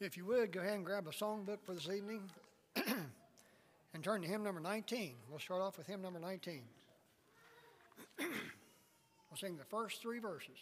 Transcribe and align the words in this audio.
If 0.00 0.16
you 0.16 0.24
would, 0.24 0.50
go 0.50 0.60
ahead 0.60 0.72
and 0.72 0.84
grab 0.84 1.06
a 1.06 1.10
songbook 1.10 1.58
for 1.66 1.74
this 1.74 1.86
evening 1.86 2.22
and 2.74 4.02
turn 4.02 4.22
to 4.22 4.28
hymn 4.28 4.42
number 4.42 4.60
19. 4.60 5.12
We'll 5.28 5.38
start 5.38 5.60
off 5.60 5.76
with 5.76 5.86
hymn 5.86 6.00
number 6.00 6.18
19. 6.18 6.62
we'll 8.18 8.28
sing 9.36 9.58
the 9.58 9.64
first 9.64 10.00
three 10.00 10.18
verses. 10.18 10.56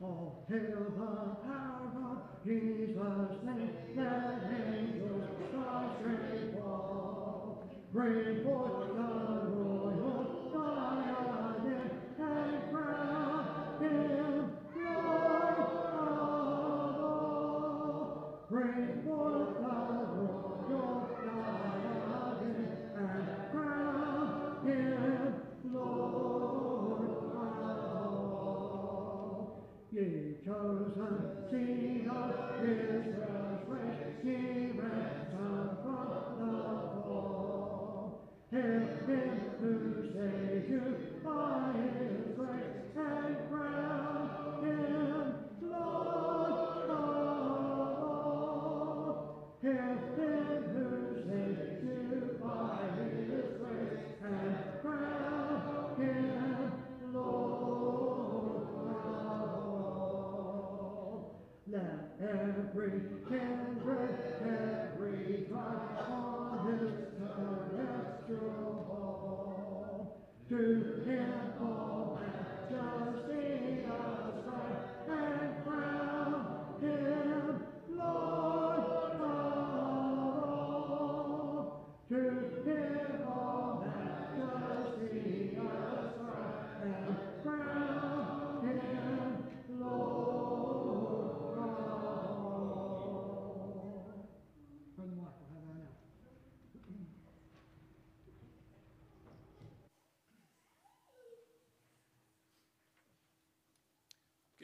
Oh, 0.00 0.36
hail 0.48 0.86
the 0.96 1.06
power 1.48 1.90
of 2.12 2.46
Jesus' 2.46 2.96
name, 3.44 3.72
let 3.96 4.52
angels 4.56 5.24
prostrate 5.52 6.54
fall. 6.60 7.64
Bring 7.92 8.44
forth 8.44 8.94
the 8.94 9.27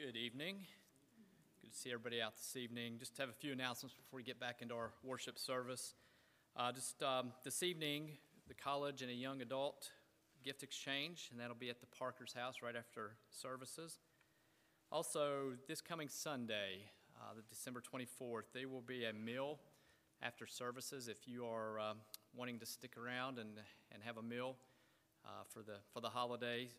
Good 0.05 0.17
evening. 0.17 0.57
Good 1.63 1.71
to 1.71 1.75
see 1.75 1.89
everybody 1.89 2.21
out 2.21 2.35
this 2.37 2.55
evening. 2.55 2.97
Just 2.99 3.17
have 3.17 3.27
a 3.27 3.33
few 3.33 3.51
announcements 3.51 3.95
before 3.95 4.17
we 4.17 4.23
get 4.23 4.39
back 4.39 4.61
into 4.61 4.75
our 4.75 4.91
worship 5.03 5.39
service. 5.39 5.95
Uh, 6.55 6.71
just 6.71 7.01
um, 7.01 7.31
this 7.43 7.63
evening, 7.63 8.11
the 8.47 8.53
college 8.53 9.01
and 9.01 9.09
a 9.09 9.15
young 9.15 9.41
adult 9.41 9.89
gift 10.43 10.61
exchange, 10.61 11.29
and 11.31 11.39
that'll 11.39 11.55
be 11.55 11.71
at 11.71 11.79
the 11.79 11.87
Parker's 11.87 12.33
house 12.33 12.57
right 12.61 12.75
after 12.75 13.13
services. 13.31 13.97
Also, 14.91 15.53
this 15.67 15.81
coming 15.81 16.07
Sunday, 16.07 16.83
uh, 17.19 17.33
the 17.35 17.41
December 17.49 17.81
24th, 17.81 18.43
there 18.53 18.69
will 18.69 18.83
be 18.83 19.05
a 19.05 19.13
meal 19.13 19.57
after 20.21 20.45
services. 20.45 21.07
If 21.07 21.27
you 21.27 21.47
are 21.47 21.79
um, 21.79 21.97
wanting 22.35 22.59
to 22.59 22.67
stick 22.67 22.95
around 22.95 23.39
and, 23.39 23.57
and 23.91 24.03
have 24.03 24.17
a 24.17 24.23
meal 24.23 24.55
uh, 25.25 25.29
for 25.51 25.63
the 25.63 25.77
for 25.91 25.99
the 25.99 26.09
holiday, 26.09 26.69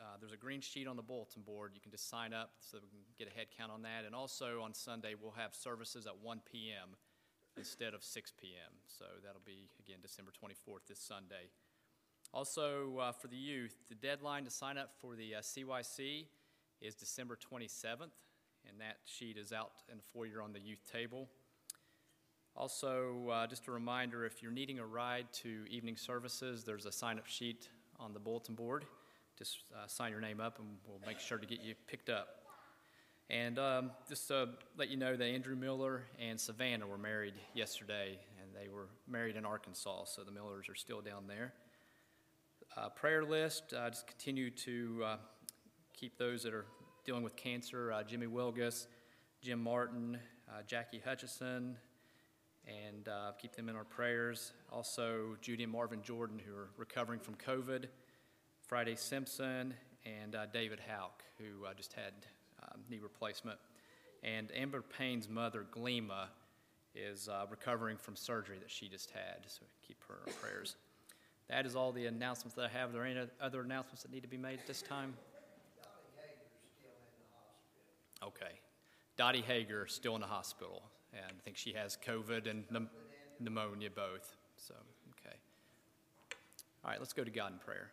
uh, 0.00 0.16
there's 0.20 0.32
a 0.32 0.36
green 0.36 0.60
sheet 0.60 0.86
on 0.86 0.96
the 0.96 1.02
bulletin 1.02 1.42
board. 1.42 1.72
You 1.74 1.80
can 1.80 1.90
just 1.90 2.08
sign 2.08 2.32
up 2.32 2.52
so 2.60 2.78
we 2.82 2.88
can 2.88 3.00
get 3.18 3.28
a 3.28 3.36
head 3.36 3.48
count 3.56 3.72
on 3.72 3.82
that. 3.82 4.04
And 4.06 4.14
also 4.14 4.62
on 4.62 4.74
Sunday, 4.74 5.14
we'll 5.20 5.32
have 5.32 5.54
services 5.54 6.06
at 6.06 6.18
1 6.22 6.40
p.m. 6.50 6.96
instead 7.56 7.94
of 7.94 8.02
6 8.02 8.32
p.m. 8.40 8.72
So 8.86 9.04
that'll 9.24 9.42
be, 9.44 9.68
again, 9.80 9.98
December 10.02 10.32
24th, 10.32 10.86
this 10.88 11.00
Sunday. 11.00 11.50
Also, 12.32 12.98
uh, 13.00 13.12
for 13.12 13.28
the 13.28 13.36
youth, 13.36 13.74
the 13.88 13.94
deadline 13.94 14.44
to 14.44 14.50
sign 14.50 14.76
up 14.76 14.90
for 15.00 15.16
the 15.16 15.34
uh, 15.34 15.40
CYC 15.40 16.26
is 16.80 16.94
December 16.94 17.36
27th, 17.36 18.12
and 18.68 18.80
that 18.80 18.98
sheet 19.04 19.36
is 19.36 19.52
out 19.52 19.72
in 19.90 19.96
the 19.96 20.04
foyer 20.12 20.42
on 20.42 20.52
the 20.52 20.60
youth 20.60 20.84
table. 20.90 21.28
Also, 22.54 23.28
uh, 23.30 23.46
just 23.46 23.68
a 23.68 23.70
reminder 23.70 24.24
if 24.24 24.42
you're 24.42 24.52
needing 24.52 24.78
a 24.78 24.86
ride 24.86 25.26
to 25.32 25.64
evening 25.70 25.96
services, 25.96 26.64
there's 26.64 26.86
a 26.86 26.92
sign 26.92 27.18
up 27.18 27.26
sheet 27.26 27.68
on 27.98 28.12
the 28.12 28.20
bulletin 28.20 28.54
board. 28.54 28.84
Just 29.38 29.58
uh, 29.72 29.86
sign 29.86 30.10
your 30.10 30.20
name 30.20 30.40
up 30.40 30.58
and 30.58 30.66
we'll 30.84 31.00
make 31.06 31.20
sure 31.20 31.38
to 31.38 31.46
get 31.46 31.62
you 31.62 31.74
picked 31.86 32.10
up. 32.10 32.42
And 33.30 33.56
um, 33.58 33.92
just 34.08 34.26
to 34.28 34.48
let 34.76 34.88
you 34.88 34.96
know 34.96 35.14
that 35.14 35.24
Andrew 35.24 35.54
Miller 35.54 36.02
and 36.18 36.40
Savannah 36.40 36.88
were 36.88 36.98
married 36.98 37.34
yesterday, 37.54 38.18
and 38.42 38.50
they 38.52 38.68
were 38.68 38.88
married 39.06 39.36
in 39.36 39.44
Arkansas, 39.44 40.06
so 40.06 40.24
the 40.24 40.32
Millers 40.32 40.68
are 40.68 40.74
still 40.74 41.00
down 41.00 41.28
there. 41.28 41.52
Uh, 42.76 42.88
prayer 42.88 43.22
list, 43.22 43.74
uh, 43.74 43.88
just 43.90 44.08
continue 44.08 44.50
to 44.50 45.02
uh, 45.04 45.16
keep 45.92 46.18
those 46.18 46.42
that 46.42 46.52
are 46.52 46.66
dealing 47.04 47.22
with 47.22 47.36
cancer 47.36 47.92
uh, 47.92 48.02
Jimmy 48.02 48.26
Wilgus, 48.26 48.86
Jim 49.40 49.62
Martin, 49.62 50.18
uh, 50.48 50.62
Jackie 50.66 51.00
Hutchison, 51.04 51.76
and 52.66 53.06
uh, 53.06 53.32
keep 53.40 53.54
them 53.54 53.68
in 53.68 53.76
our 53.76 53.84
prayers. 53.84 54.52
Also, 54.72 55.36
Judy 55.42 55.62
and 55.62 55.72
Marvin 55.72 56.02
Jordan, 56.02 56.40
who 56.44 56.56
are 56.56 56.70
recovering 56.76 57.20
from 57.20 57.34
COVID, 57.34 57.84
Friday 58.68 58.96
Simpson, 58.96 59.72
and 60.04 60.34
uh, 60.34 60.44
David 60.52 60.78
Hauk, 60.78 61.22
who 61.38 61.64
uh, 61.64 61.72
just 61.72 61.94
had 61.94 62.12
um, 62.62 62.82
knee 62.90 63.00
replacement. 63.02 63.58
And 64.22 64.50
Amber 64.54 64.82
Payne's 64.82 65.26
mother, 65.26 65.64
Glema, 65.74 66.26
is 66.94 67.30
uh, 67.30 67.46
recovering 67.48 67.96
from 67.96 68.14
surgery 68.14 68.58
that 68.58 68.70
she 68.70 68.86
just 68.88 69.10
had, 69.10 69.38
so 69.46 69.62
keep 69.86 69.96
her 70.06 70.16
in 70.26 70.34
prayers. 70.34 70.76
That 71.48 71.64
is 71.64 71.76
all 71.76 71.92
the 71.92 72.04
announcements 72.06 72.56
that 72.56 72.66
I 72.66 72.68
have. 72.68 72.90
Are 72.90 72.92
there 72.92 73.06
any 73.06 73.26
other 73.40 73.62
announcements 73.62 74.02
that 74.02 74.12
need 74.12 74.22
to 74.22 74.28
be 74.28 74.36
made 74.36 74.58
at 74.58 74.66
this 74.66 74.82
time? 74.82 75.14
Okay. 78.22 78.60
Dottie 79.16 79.40
Hager 79.40 79.86
is 79.86 79.94
still 79.94 80.14
in 80.14 80.20
the 80.20 80.26
hospital, 80.26 80.82
and 81.14 81.24
I 81.24 81.42
think 81.42 81.56
she 81.56 81.72
has 81.72 81.96
COVID 82.06 82.50
and 82.50 82.68
pneum- 82.68 82.90
pneumonia 83.40 83.88
both. 83.88 84.36
So, 84.58 84.74
okay. 85.20 85.36
All 86.84 86.90
right, 86.90 87.00
let's 87.00 87.14
go 87.14 87.24
to 87.24 87.30
God 87.30 87.52
in 87.52 87.58
prayer. 87.58 87.92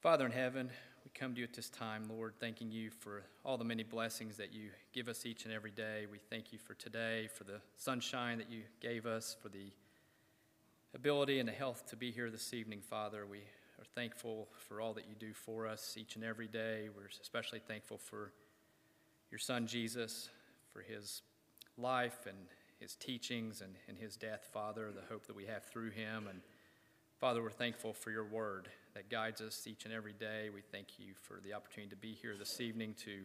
Father 0.00 0.24
in 0.24 0.32
heaven, 0.32 0.70
we 1.04 1.10
come 1.12 1.34
to 1.34 1.40
you 1.40 1.44
at 1.44 1.52
this 1.52 1.68
time, 1.68 2.04
Lord, 2.08 2.32
thanking 2.40 2.70
you 2.72 2.88
for 2.88 3.22
all 3.44 3.58
the 3.58 3.64
many 3.64 3.82
blessings 3.82 4.38
that 4.38 4.50
you 4.50 4.70
give 4.94 5.08
us 5.08 5.26
each 5.26 5.44
and 5.44 5.52
every 5.52 5.72
day. 5.72 6.06
We 6.10 6.16
thank 6.16 6.54
you 6.54 6.58
for 6.58 6.72
today, 6.72 7.28
for 7.34 7.44
the 7.44 7.60
sunshine 7.76 8.38
that 8.38 8.50
you 8.50 8.62
gave 8.80 9.04
us, 9.04 9.36
for 9.42 9.50
the 9.50 9.66
ability 10.94 11.38
and 11.38 11.46
the 11.46 11.52
health 11.52 11.84
to 11.90 11.96
be 11.96 12.10
here 12.12 12.30
this 12.30 12.54
evening, 12.54 12.80
Father. 12.80 13.26
We 13.26 13.40
are 13.78 13.84
thankful 13.94 14.48
for 14.56 14.80
all 14.80 14.94
that 14.94 15.04
you 15.06 15.14
do 15.18 15.34
for 15.34 15.66
us 15.66 15.94
each 15.98 16.16
and 16.16 16.24
every 16.24 16.48
day. 16.48 16.88
We're 16.96 17.10
especially 17.20 17.58
thankful 17.58 17.98
for 17.98 18.32
your 19.30 19.38
son 19.38 19.66
Jesus, 19.66 20.30
for 20.72 20.80
his 20.80 21.20
life 21.76 22.26
and 22.26 22.38
his 22.78 22.96
teachings 22.96 23.60
and, 23.60 23.74
and 23.86 23.98
his 23.98 24.16
death, 24.16 24.48
Father, 24.50 24.92
the 24.92 25.12
hope 25.12 25.26
that 25.26 25.36
we 25.36 25.44
have 25.44 25.64
through 25.66 25.90
him. 25.90 26.26
And 26.26 26.40
Father, 27.18 27.42
we're 27.42 27.50
thankful 27.50 27.92
for 27.92 28.10
your 28.10 28.24
word 28.24 28.70
that 28.94 29.08
guides 29.08 29.40
us 29.40 29.66
each 29.66 29.84
and 29.84 29.94
every 29.94 30.12
day. 30.12 30.50
We 30.52 30.62
thank 30.62 30.98
you 30.98 31.14
for 31.22 31.40
the 31.44 31.54
opportunity 31.54 31.90
to 31.90 31.96
be 31.96 32.12
here 32.12 32.36
this 32.36 32.60
evening 32.60 32.94
to, 33.04 33.20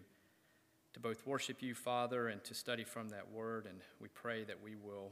to 0.94 1.00
both 1.00 1.26
worship 1.26 1.62
you, 1.62 1.74
Father, 1.74 2.28
and 2.28 2.44
to 2.44 2.54
study 2.54 2.84
from 2.84 3.10
that 3.10 3.32
word. 3.32 3.66
And 3.68 3.80
we 4.00 4.08
pray 4.10 4.44
that 4.44 4.62
we 4.64 4.76
will 4.76 5.12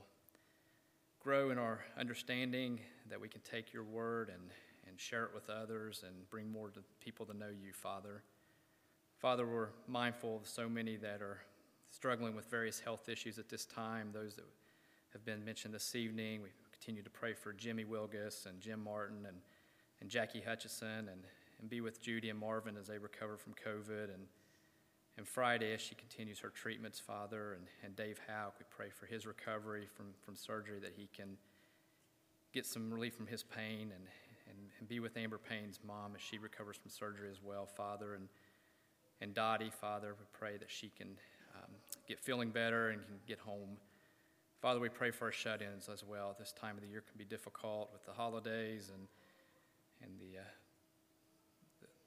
grow 1.19 1.49
in 1.49 1.57
our 1.57 1.79
understanding, 1.97 2.79
that 3.09 3.19
we 3.19 3.29
can 3.29 3.41
take 3.41 3.73
your 3.73 3.83
word 3.83 4.29
and, 4.29 4.43
and 4.87 4.99
share 4.99 5.23
it 5.23 5.31
with 5.33 5.49
others 5.49 6.03
and 6.05 6.29
bring 6.29 6.51
more 6.51 6.69
to 6.69 6.81
people 7.03 7.25
to 7.25 7.33
know 7.33 7.49
you, 7.49 7.73
Father. 7.73 8.21
Father, 9.17 9.47
we're 9.47 9.69
mindful 9.87 10.37
of 10.37 10.47
so 10.47 10.69
many 10.69 10.97
that 10.97 11.21
are 11.21 11.39
struggling 11.89 12.35
with 12.35 12.45
various 12.49 12.79
health 12.79 13.09
issues 13.09 13.39
at 13.39 13.49
this 13.49 13.65
time, 13.65 14.09
those 14.13 14.35
that 14.35 14.45
have 15.13 15.25
been 15.25 15.43
mentioned 15.45 15.73
this 15.73 15.95
evening. 15.95 16.41
We 16.43 16.49
continue 16.71 17.01
to 17.01 17.09
pray 17.09 17.33
for 17.33 17.53
Jimmy 17.53 17.85
Wilgus 17.85 18.45
and 18.45 18.59
Jim 18.59 18.83
Martin 18.83 19.25
and, 19.27 19.37
and 20.03 20.11
Jackie 20.11 20.41
Hutchison 20.45 21.07
and, 21.09 21.23
and 21.59 21.69
be 21.69 21.79
with 21.79 22.01
Judy 22.01 22.29
and 22.29 22.37
Marvin 22.37 22.75
as 22.77 22.87
they 22.87 22.97
recover 22.97 23.37
from 23.37 23.53
COVID 23.53 24.13
and, 24.13 24.27
and 25.17 25.25
Friday 25.25 25.73
as 25.73 25.79
she 25.79 25.95
continues 25.95 26.39
her 26.39 26.49
treatments, 26.49 26.99
Father. 26.99 27.53
And, 27.53 27.65
and 27.85 27.95
Dave 27.95 28.19
Houck, 28.27 28.55
we 28.59 28.65
pray 28.69 28.89
for 28.89 29.05
his 29.05 29.25
recovery 29.25 29.87
from, 29.95 30.07
from 30.23 30.35
surgery 30.35 30.79
that 30.79 30.93
he 30.97 31.07
can 31.15 31.37
get 32.53 32.65
some 32.65 32.93
relief 32.93 33.15
from 33.15 33.27
his 33.27 33.43
pain 33.43 33.93
and, 33.95 34.03
and, 34.49 34.57
and 34.77 34.89
be 34.89 34.99
with 34.99 35.15
Amber 35.15 35.37
Payne's 35.37 35.79
mom 35.87 36.11
as 36.15 36.21
she 36.21 36.37
recovers 36.37 36.75
from 36.75 36.91
surgery 36.91 37.29
as 37.31 37.41
well, 37.41 37.65
Father. 37.65 38.15
And, 38.15 38.27
and 39.21 39.33
Dottie, 39.33 39.71
Father, 39.71 40.15
we 40.19 40.25
pray 40.33 40.57
that 40.57 40.69
she 40.69 40.89
can 40.89 41.07
um, 41.55 41.71
get 42.09 42.19
feeling 42.19 42.49
better 42.49 42.89
and 42.89 43.01
can 43.05 43.15
get 43.25 43.39
home. 43.39 43.77
Father, 44.61 44.81
we 44.81 44.89
pray 44.89 45.11
for 45.11 45.25
our 45.25 45.31
shut 45.31 45.61
ins 45.61 45.87
as 45.87 46.03
well. 46.03 46.35
This 46.37 46.51
time 46.51 46.75
of 46.75 46.81
the 46.81 46.89
year 46.89 47.03
can 47.09 47.17
be 47.17 47.23
difficult 47.23 47.89
with 47.93 48.05
the 48.05 48.11
holidays 48.11 48.91
and, 48.93 49.07
and 50.03 50.11
the, 50.19 50.39
uh, 50.39 50.43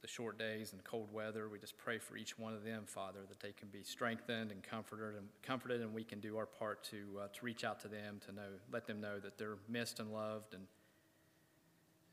the, 0.02 0.08
short 0.08 0.38
days 0.38 0.72
and 0.72 0.84
cold 0.84 1.12
weather. 1.12 1.48
We 1.48 1.58
just 1.58 1.76
pray 1.76 1.98
for 1.98 2.16
each 2.16 2.38
one 2.38 2.54
of 2.54 2.64
them, 2.64 2.84
Father, 2.86 3.20
that 3.28 3.40
they 3.40 3.52
can 3.52 3.68
be 3.68 3.82
strengthened 3.82 4.52
and 4.52 4.62
comforted, 4.62 5.16
and, 5.16 5.26
comforted, 5.42 5.80
and 5.80 5.92
we 5.92 6.04
can 6.04 6.20
do 6.20 6.36
our 6.36 6.46
part 6.46 6.84
to, 6.84 6.98
uh, 7.22 7.28
to 7.32 7.44
reach 7.44 7.64
out 7.64 7.80
to 7.80 7.88
them, 7.88 8.20
to 8.26 8.32
know, 8.32 8.48
let 8.72 8.86
them 8.86 9.00
know 9.00 9.18
that 9.18 9.38
they're 9.38 9.58
missed 9.68 9.98
and 9.98 10.12
loved. 10.12 10.54
And, 10.54 10.62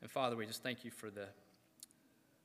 and 0.02 0.10
Father, 0.10 0.36
we 0.36 0.46
just 0.46 0.62
thank 0.62 0.84
you 0.84 0.90
for 0.90 1.10
the, 1.10 1.28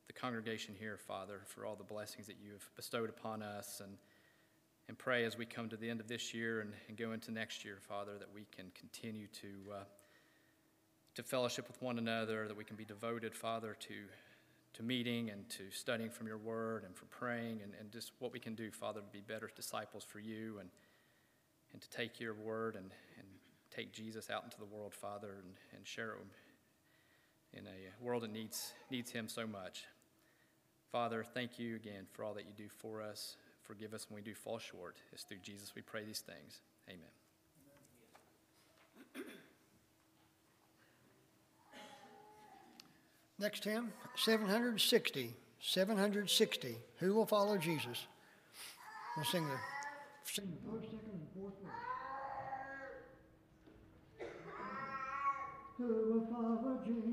the 0.08 0.14
congregation 0.14 0.76
here, 0.78 0.98
Father, 0.98 1.42
for 1.46 1.66
all 1.66 1.76
the 1.76 1.84
blessings 1.84 2.28
that 2.28 2.38
you 2.44 2.52
have 2.52 2.70
bestowed 2.76 3.10
upon 3.10 3.42
us. 3.42 3.82
And, 3.84 3.98
and 4.88 4.98
pray 4.98 5.24
as 5.24 5.38
we 5.38 5.46
come 5.46 5.70
to 5.70 5.78
the 5.78 5.88
end 5.88 6.00
of 6.00 6.08
this 6.08 6.34
year 6.34 6.62
and, 6.62 6.74
and 6.88 6.98
go 6.98 7.12
into 7.12 7.32
next 7.32 7.64
year, 7.64 7.78
Father, 7.80 8.18
that 8.18 8.30
we 8.34 8.48
can 8.56 8.72
continue 8.74 9.28
to, 9.28 9.48
uh, 9.72 9.84
to 11.16 11.24
fellowship 11.24 11.68
with 11.68 11.82
one 11.82 11.98
another, 11.98 12.48
that 12.48 12.56
we 12.56 12.64
can 12.64 12.76
be 12.76 12.86
devoted, 12.86 13.36
Father, 13.36 13.76
to, 13.80 13.94
to 14.74 14.84
meeting 14.84 15.30
and 15.30 15.50
to 15.50 15.70
studying 15.72 16.10
from 16.10 16.28
your 16.28 16.38
word 16.38 16.84
and 16.84 16.96
for 16.96 17.06
praying 17.06 17.62
and, 17.64 17.74
and 17.80 17.92
just 17.92 18.12
what 18.20 18.32
we 18.32 18.40
can 18.40 18.56
do, 18.56 18.72
Father, 18.72 19.02
to 19.02 19.08
be 19.12 19.22
better 19.22 19.50
disciples 19.56 20.04
for 20.04 20.20
you 20.20 20.58
and, 20.60 20.70
and 21.74 21.82
to 21.82 21.90
take 21.90 22.20
your 22.20 22.34
word 22.34 22.76
and, 22.76 22.92
and 23.18 23.28
take 23.76 23.92
Jesus 23.92 24.30
out 24.30 24.44
into 24.44 24.58
the 24.58 24.66
world, 24.66 24.94
Father, 24.94 25.36
and, 25.44 25.54
and 25.76 25.86
share 25.86 26.12
him 26.12 26.30
in 27.54 27.66
a 27.66 28.04
world 28.04 28.24
that 28.24 28.32
needs, 28.32 28.74
needs 28.92 29.12
him 29.12 29.28
so 29.28 29.48
much. 29.48 29.86
Father, 30.92 31.24
thank 31.24 31.60
you 31.60 31.76
again 31.76 32.06
for 32.12 32.24
all 32.24 32.34
that 32.34 32.46
you 32.46 32.54
do 32.56 32.68
for 32.68 33.02
us. 33.02 33.36
Forgive 33.62 33.94
us 33.94 34.08
when 34.10 34.16
we 34.16 34.22
do 34.22 34.34
fall 34.34 34.58
short. 34.58 34.98
It's 35.14 35.24
through 35.24 35.40
Jesus 35.44 35.76
we 35.76 35.82
pray 35.82 36.04
these 36.04 36.22
things. 36.22 36.62
Amen. 36.90 37.10
Next 43.40 43.64
hymn, 43.64 43.94
760. 44.18 45.34
760. 45.62 46.76
Who 46.98 47.14
will 47.14 47.26
follow 47.26 47.58
Jesus? 47.58 48.06
We'll 49.16 49.26
sing 49.26 49.46
the, 49.48 49.56
sing 50.26 50.46
the 50.46 50.72
First, 50.72 50.92
second, 50.92 51.10
and 51.14 51.28
fourth 51.34 51.54
verse. 51.64 51.74
Who 55.78 55.88
will 56.12 56.26
follow 56.28 56.80
Jesus, 56.86 57.09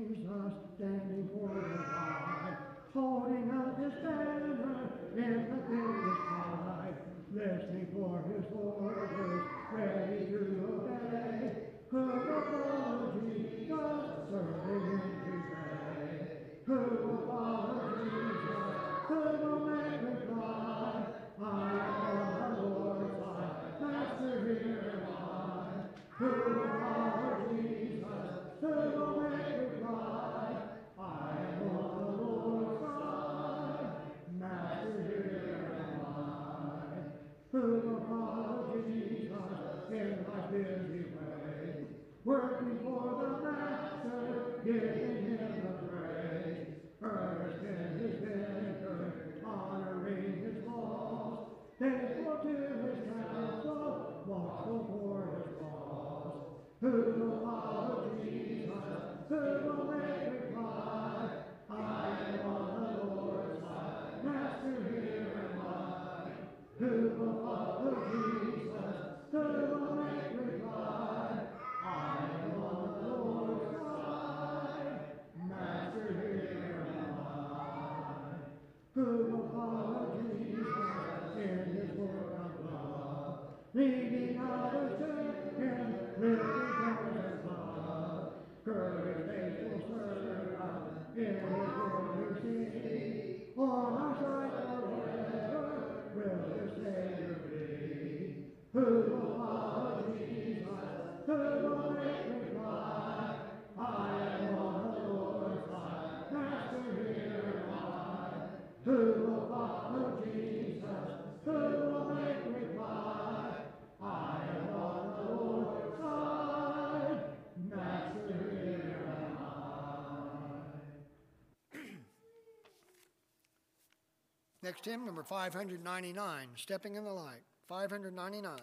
Next 124.63 124.85
hymn, 124.85 125.05
number 125.05 125.23
599, 125.23 126.47
Stepping 126.55 126.95
in 126.95 127.03
the 127.03 127.13
Light. 127.13 127.43
599. 127.67 128.57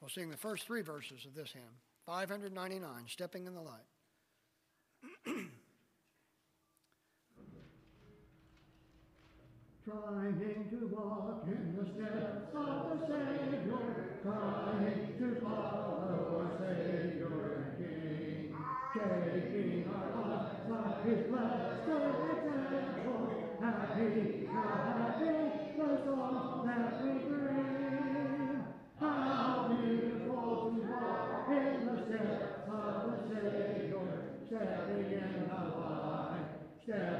We'll 0.00 0.08
sing 0.08 0.30
the 0.30 0.36
first 0.36 0.66
three 0.66 0.80
verses 0.80 1.26
of 1.26 1.34
this 1.34 1.52
hymn. 1.52 1.62
599, 2.06 3.04
Stepping 3.08 3.46
in 3.46 3.54
the 3.54 3.60
Light. 3.60 3.86
Trying 9.84 10.68
to 10.70 10.86
walk 10.94 11.44
in 11.46 11.76
the 11.76 11.84
steps 11.84 12.54
of 12.54 13.00
the 13.00 13.06
Savior, 13.06 14.18
trying 14.22 15.09
Happy, 24.00 24.48
how 24.50 24.62
happy 24.96 25.26
that 26.64 27.04
we. 27.04 27.20
How 28.98 29.68
beautiful 29.68 30.70
to 30.70 30.80
walk 30.80 31.48
in 31.50 31.84
the 31.84 31.96
steps 32.08 32.64
of 32.66 32.88
the 33.04 33.18
Savior, 33.28 34.00
in 36.88 37.19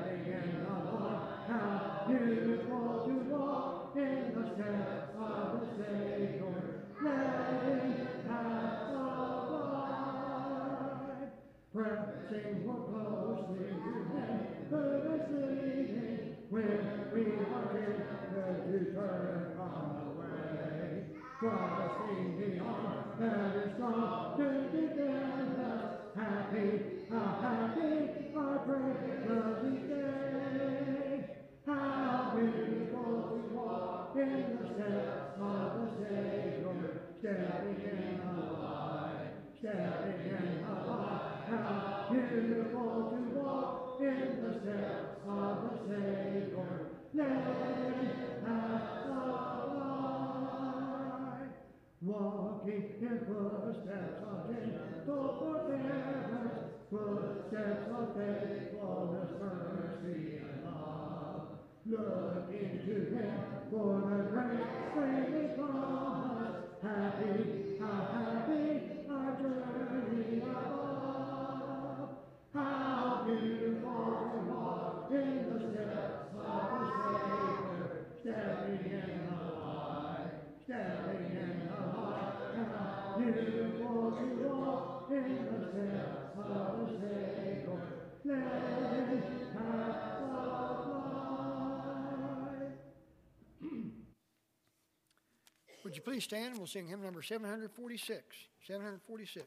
you 96.00 96.12
please 96.12 96.24
stand? 96.24 96.56
We'll 96.56 96.66
sing 96.66 96.86
hymn 96.86 97.02
number 97.02 97.22
746. 97.22 98.22
746. 98.66 99.46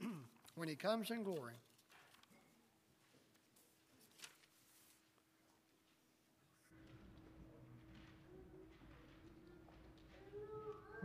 when 0.56 0.68
he 0.68 0.74
comes 0.74 1.10
in 1.10 1.22
glory. 1.22 1.54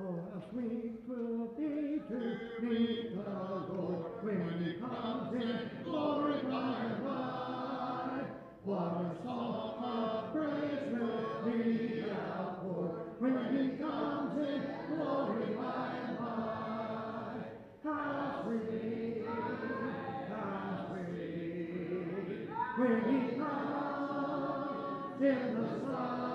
Oh, 0.02 0.20
how 0.34 0.50
sweet 0.52 1.00
will 1.08 1.54
be 1.56 2.02
to 2.10 2.40
meet 2.64 3.16
the 3.16 3.30
Lord 3.74 4.24
when 4.24 4.66
He 4.66 4.74
comes 4.82 5.42
in 5.42 5.84
glory 5.84 6.42
by 6.42 6.84
and 6.84 7.06
by. 7.06 8.24
What 8.64 8.82
a 8.82 9.24
song 9.24 9.73
when 22.76 22.98
He 23.08 23.38
comes 23.38 25.22
in 25.22 25.54
the 25.54 25.66
sun. 25.86 26.33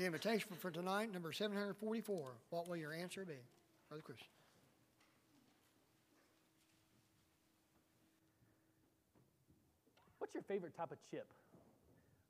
The 0.00 0.06
invitation 0.06 0.48
for 0.58 0.70
tonight, 0.70 1.12
number 1.12 1.30
744. 1.30 2.32
What 2.48 2.66
will 2.66 2.76
your 2.78 2.90
answer 2.90 3.22
be? 3.26 3.34
Brother 3.90 4.02
Chris. 4.02 4.16
What's 10.16 10.32
your 10.32 10.42
favorite 10.44 10.74
type 10.74 10.90
of 10.90 10.96
chip? 11.10 11.26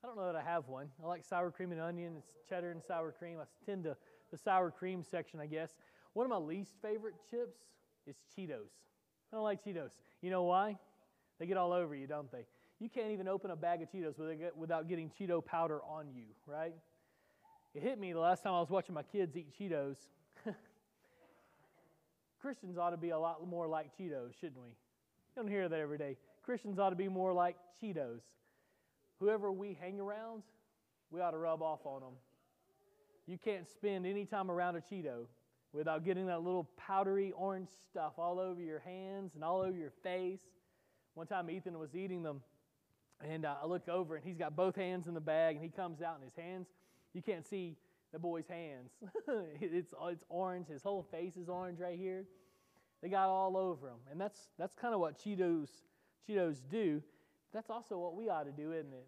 I 0.02 0.08
don't 0.08 0.16
know 0.16 0.26
that 0.26 0.34
I 0.34 0.42
have 0.42 0.66
one. 0.66 0.88
I 1.00 1.06
like 1.06 1.24
sour 1.24 1.52
cream 1.52 1.70
and 1.70 1.80
onion. 1.80 2.14
It's 2.18 2.32
cheddar 2.48 2.72
and 2.72 2.82
sour 2.82 3.12
cream. 3.12 3.38
I 3.40 3.44
tend 3.64 3.84
to 3.84 3.96
the 4.32 4.36
sour 4.36 4.72
cream 4.72 5.04
section, 5.08 5.38
I 5.38 5.46
guess. 5.46 5.76
One 6.14 6.26
of 6.26 6.30
my 6.30 6.38
least 6.38 6.72
favorite 6.82 7.14
chips 7.30 7.60
is 8.04 8.16
Cheetos. 8.36 8.72
I 9.32 9.36
don't 9.36 9.44
like 9.44 9.64
Cheetos. 9.64 9.92
You 10.22 10.30
know 10.30 10.42
why? 10.42 10.76
They 11.38 11.46
get 11.46 11.56
all 11.56 11.72
over 11.72 11.94
you, 11.94 12.08
don't 12.08 12.32
they? 12.32 12.46
You 12.80 12.88
can't 12.88 13.12
even 13.12 13.28
open 13.28 13.52
a 13.52 13.56
bag 13.56 13.80
of 13.80 13.92
Cheetos 13.92 14.16
without 14.56 14.88
getting 14.88 15.08
Cheeto 15.08 15.44
powder 15.44 15.80
on 15.88 16.08
you, 16.12 16.24
right? 16.48 16.74
It 17.74 17.82
hit 17.82 17.98
me 17.98 18.12
the 18.12 18.18
last 18.18 18.42
time 18.42 18.54
I 18.54 18.60
was 18.60 18.70
watching 18.70 18.94
my 18.94 19.02
kids 19.02 19.36
eat 19.36 19.48
Cheetos. 19.58 19.96
Christians 22.42 22.76
ought 22.76 22.90
to 22.90 22.96
be 22.96 23.10
a 23.10 23.18
lot 23.18 23.46
more 23.46 23.68
like 23.68 23.96
Cheetos, 23.96 24.32
shouldn't 24.40 24.60
we? 24.60 24.68
You 24.68 25.36
don't 25.36 25.48
hear 25.48 25.68
that 25.68 25.78
every 25.78 25.98
day. 25.98 26.16
Christians 26.42 26.78
ought 26.78 26.90
to 26.90 26.96
be 26.96 27.08
more 27.08 27.32
like 27.32 27.56
Cheetos. 27.80 28.22
Whoever 29.20 29.52
we 29.52 29.78
hang 29.80 30.00
around, 30.00 30.42
we 31.10 31.20
ought 31.20 31.30
to 31.30 31.38
rub 31.38 31.62
off 31.62 31.80
on 31.84 32.00
them. 32.00 32.14
You 33.26 33.38
can't 33.38 33.68
spend 33.68 34.06
any 34.06 34.24
time 34.24 34.50
around 34.50 34.76
a 34.76 34.80
Cheeto 34.80 35.26
without 35.72 36.04
getting 36.04 36.26
that 36.26 36.42
little 36.42 36.68
powdery 36.76 37.32
orange 37.36 37.68
stuff 37.88 38.14
all 38.18 38.40
over 38.40 38.60
your 38.60 38.80
hands 38.80 39.36
and 39.36 39.44
all 39.44 39.60
over 39.60 39.76
your 39.76 39.92
face. 40.02 40.40
One 41.14 41.28
time 41.28 41.48
Ethan 41.50 41.78
was 41.78 41.94
eating 41.94 42.24
them, 42.24 42.42
and 43.22 43.44
uh, 43.44 43.56
I 43.62 43.66
look 43.66 43.88
over, 43.88 44.16
and 44.16 44.24
he's 44.24 44.38
got 44.38 44.56
both 44.56 44.74
hands 44.74 45.06
in 45.06 45.14
the 45.14 45.20
bag, 45.20 45.56
and 45.56 45.64
he 45.64 45.70
comes 45.70 46.02
out, 46.02 46.16
and 46.16 46.24
his 46.24 46.34
hands, 46.34 46.66
you 47.14 47.22
can't 47.22 47.46
see 47.46 47.76
the 48.12 48.18
boy's 48.18 48.48
hands. 48.48 48.90
it's, 49.60 49.94
it's 50.02 50.24
orange. 50.28 50.68
His 50.68 50.82
whole 50.82 51.02
face 51.02 51.36
is 51.36 51.48
orange 51.48 51.80
right 51.80 51.98
here. 51.98 52.24
They 53.02 53.08
got 53.08 53.28
all 53.28 53.56
over 53.56 53.88
him. 53.88 53.98
And 54.10 54.20
that's, 54.20 54.38
that's 54.58 54.74
kind 54.74 54.94
of 54.94 55.00
what 55.00 55.18
Cheetos, 55.18 55.68
Cheetos 56.28 56.60
do. 56.70 57.02
That's 57.52 57.70
also 57.70 57.98
what 57.98 58.14
we 58.14 58.28
ought 58.28 58.44
to 58.44 58.52
do, 58.52 58.72
isn't 58.72 58.92
it? 58.92 59.06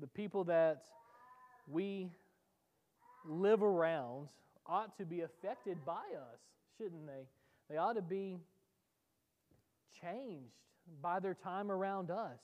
The 0.00 0.06
people 0.06 0.44
that 0.44 0.84
we 1.66 2.10
live 3.26 3.62
around 3.62 4.28
ought 4.66 4.96
to 4.98 5.04
be 5.04 5.22
affected 5.22 5.84
by 5.84 6.04
us, 6.14 6.40
shouldn't 6.76 7.06
they? 7.06 7.26
They 7.68 7.76
ought 7.76 7.94
to 7.94 8.02
be 8.02 8.38
changed 10.00 10.52
by 11.02 11.20
their 11.20 11.34
time 11.34 11.70
around 11.70 12.10
us, 12.10 12.40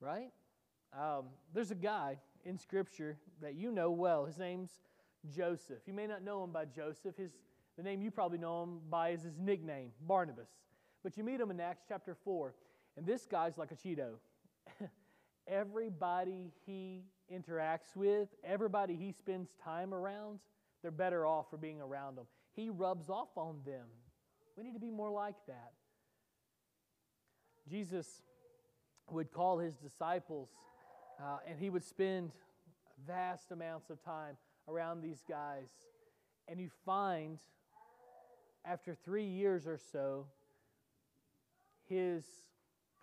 right? 0.00 0.30
Um, 0.98 1.24
there's 1.54 1.70
a 1.70 1.76
guy 1.76 2.18
in 2.44 2.58
Scripture 2.58 3.18
that 3.40 3.54
you 3.54 3.70
know 3.70 3.90
well. 3.90 4.24
His 4.24 4.38
name's 4.38 4.70
Joseph. 5.34 5.78
You 5.86 5.94
may 5.94 6.06
not 6.06 6.22
know 6.22 6.42
him 6.42 6.50
by 6.52 6.64
Joseph. 6.64 7.16
His, 7.16 7.30
the 7.76 7.82
name 7.82 8.02
you 8.02 8.10
probably 8.10 8.38
know 8.38 8.62
him 8.62 8.80
by 8.90 9.10
is 9.10 9.22
his 9.22 9.38
nickname, 9.38 9.90
Barnabas. 10.06 10.48
But 11.02 11.16
you 11.16 11.24
meet 11.24 11.40
him 11.40 11.50
in 11.50 11.60
Acts 11.60 11.84
chapter 11.88 12.16
4, 12.24 12.54
and 12.96 13.06
this 13.06 13.26
guy's 13.26 13.58
like 13.58 13.72
a 13.72 13.76
Cheeto. 13.76 14.14
everybody 15.46 16.52
he 16.66 17.04
interacts 17.32 17.96
with, 17.96 18.28
everybody 18.44 18.94
he 18.94 19.12
spends 19.12 19.50
time 19.62 19.94
around, 19.94 20.38
they're 20.82 20.90
better 20.90 21.26
off 21.26 21.50
for 21.50 21.56
being 21.56 21.80
around 21.80 22.18
him. 22.18 22.24
He 22.54 22.70
rubs 22.70 23.08
off 23.08 23.36
on 23.36 23.60
them. 23.64 23.86
We 24.56 24.64
need 24.64 24.74
to 24.74 24.80
be 24.80 24.90
more 24.90 25.10
like 25.10 25.36
that. 25.46 25.72
Jesus 27.70 28.22
would 29.10 29.32
call 29.32 29.58
his 29.58 29.74
disciples, 29.76 30.48
uh, 31.20 31.38
and 31.48 31.58
he 31.58 31.70
would 31.70 31.84
spend 31.84 32.32
vast 33.06 33.50
amounts 33.50 33.90
of 33.90 34.02
time 34.04 34.36
around 34.68 35.02
these 35.02 35.22
guys. 35.28 35.68
And 36.48 36.60
you 36.60 36.70
find, 36.84 37.38
after 38.64 38.94
three 38.94 39.26
years 39.26 39.66
or 39.66 39.78
so, 39.78 40.26
his 41.88 42.24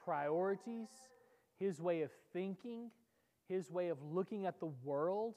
priorities, 0.04 0.90
his 1.60 1.80
way 1.82 2.02
of 2.02 2.12
thinking, 2.34 2.92
his 3.48 3.70
way 3.70 3.90
of 3.90 3.98
looking 4.02 4.46
at 4.46 4.60
the 4.60 4.72
world 4.84 5.36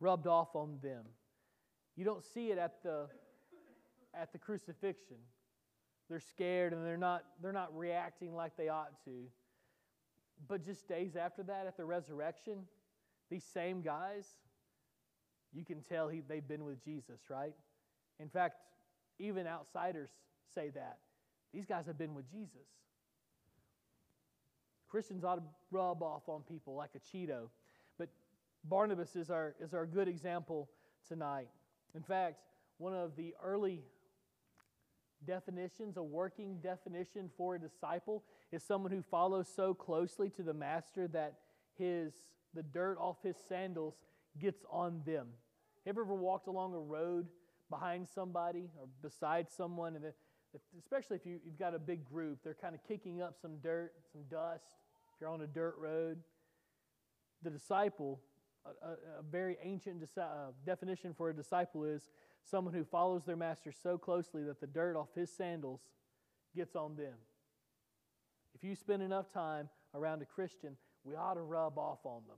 rubbed 0.00 0.26
off 0.26 0.54
on 0.54 0.78
them. 0.82 1.04
You 1.96 2.04
don't 2.04 2.24
see 2.24 2.50
it 2.50 2.58
at 2.58 2.82
the, 2.82 3.08
at 4.14 4.32
the 4.32 4.38
crucifixion. 4.38 5.16
They're 6.08 6.20
scared 6.20 6.72
and 6.72 6.86
they're 6.86 6.96
not, 6.96 7.24
they're 7.42 7.52
not 7.52 7.76
reacting 7.76 8.34
like 8.34 8.56
they 8.56 8.68
ought 8.68 8.92
to. 9.04 9.26
But 10.46 10.64
just 10.64 10.86
days 10.88 11.16
after 11.16 11.42
that, 11.44 11.66
at 11.66 11.76
the 11.76 11.84
resurrection, 11.84 12.58
these 13.30 13.44
same 13.44 13.82
guys, 13.82 14.26
you 15.52 15.64
can 15.64 15.82
tell 15.82 16.08
he, 16.08 16.20
they've 16.20 16.46
been 16.46 16.64
with 16.64 16.82
Jesus, 16.84 17.20
right? 17.28 17.54
In 18.20 18.28
fact, 18.28 18.56
even 19.18 19.46
outsiders 19.46 20.10
say 20.54 20.70
that. 20.70 20.98
These 21.52 21.66
guys 21.66 21.86
have 21.86 21.98
been 21.98 22.14
with 22.14 22.30
Jesus. 22.30 22.68
Christians 24.88 25.24
ought 25.24 25.36
to 25.36 25.42
rub 25.70 26.02
off 26.02 26.28
on 26.28 26.42
people 26.42 26.74
like 26.74 26.90
a 26.94 26.98
Cheeto. 26.98 27.48
But 27.98 28.08
Barnabas 28.64 29.16
is 29.16 29.30
our, 29.30 29.54
is 29.60 29.74
our 29.74 29.86
good 29.86 30.08
example 30.08 30.68
tonight. 31.06 31.48
In 31.94 32.02
fact, 32.02 32.36
one 32.78 32.94
of 32.94 33.16
the 33.16 33.34
early 33.42 33.82
definitions, 35.26 35.96
a 35.96 36.02
working 36.02 36.58
definition 36.62 37.30
for 37.36 37.56
a 37.56 37.58
disciple, 37.58 38.22
is 38.52 38.62
someone 38.62 38.92
who 38.92 39.02
follows 39.02 39.48
so 39.54 39.74
closely 39.74 40.30
to 40.30 40.42
the 40.42 40.54
master 40.54 41.08
that 41.08 41.34
his 41.76 42.12
the 42.54 42.62
dirt 42.62 42.96
off 42.98 43.16
his 43.22 43.36
sandals 43.48 43.94
gets 44.40 44.64
on 44.70 45.02
them. 45.04 45.28
Have 45.86 45.96
you 45.96 46.02
ever 46.02 46.14
walked 46.14 46.48
along 46.48 46.74
a 46.74 46.78
road 46.78 47.26
behind 47.70 48.08
somebody 48.08 48.70
or 48.78 48.88
beside 49.02 49.50
someone, 49.50 49.94
and 49.94 50.04
the, 50.04 50.12
especially 50.78 51.16
if 51.16 51.26
you, 51.26 51.40
you've 51.44 51.58
got 51.58 51.74
a 51.74 51.78
big 51.78 52.04
group, 52.04 52.38
they're 52.42 52.56
kind 52.60 52.74
of 52.74 52.82
kicking 52.86 53.20
up 53.20 53.36
some 53.40 53.58
dirt, 53.58 53.92
some 54.12 54.22
dust. 54.30 54.64
If 55.14 55.20
you're 55.20 55.30
on 55.30 55.42
a 55.42 55.46
dirt 55.46 55.76
road, 55.78 56.18
the 57.42 57.50
disciple, 57.50 58.20
a, 58.64 58.88
a, 58.88 59.22
very 59.30 59.56
ancient 59.62 60.02
uh, 60.18 60.50
definition 60.66 61.14
for 61.14 61.30
a 61.30 61.34
disciple 61.34 61.84
is 61.84 62.10
someone 62.44 62.74
who 62.74 62.84
follows 62.84 63.22
their 63.24 63.36
master 63.36 63.72
so 63.72 63.98
closely 63.98 64.42
that 64.44 64.60
the 64.60 64.66
dirt 64.66 64.96
off 64.96 65.08
his 65.14 65.30
sandals 65.30 65.80
gets 66.56 66.74
on 66.74 66.96
them. 66.96 67.14
If 68.54 68.64
you 68.64 68.74
spend 68.74 69.02
enough 69.02 69.32
time 69.32 69.68
around 69.94 70.22
a 70.22 70.24
Christian, 70.24 70.76
we 71.04 71.14
ought 71.14 71.34
to 71.34 71.42
rub 71.42 71.78
off 71.78 72.00
on 72.04 72.22
them. 72.26 72.36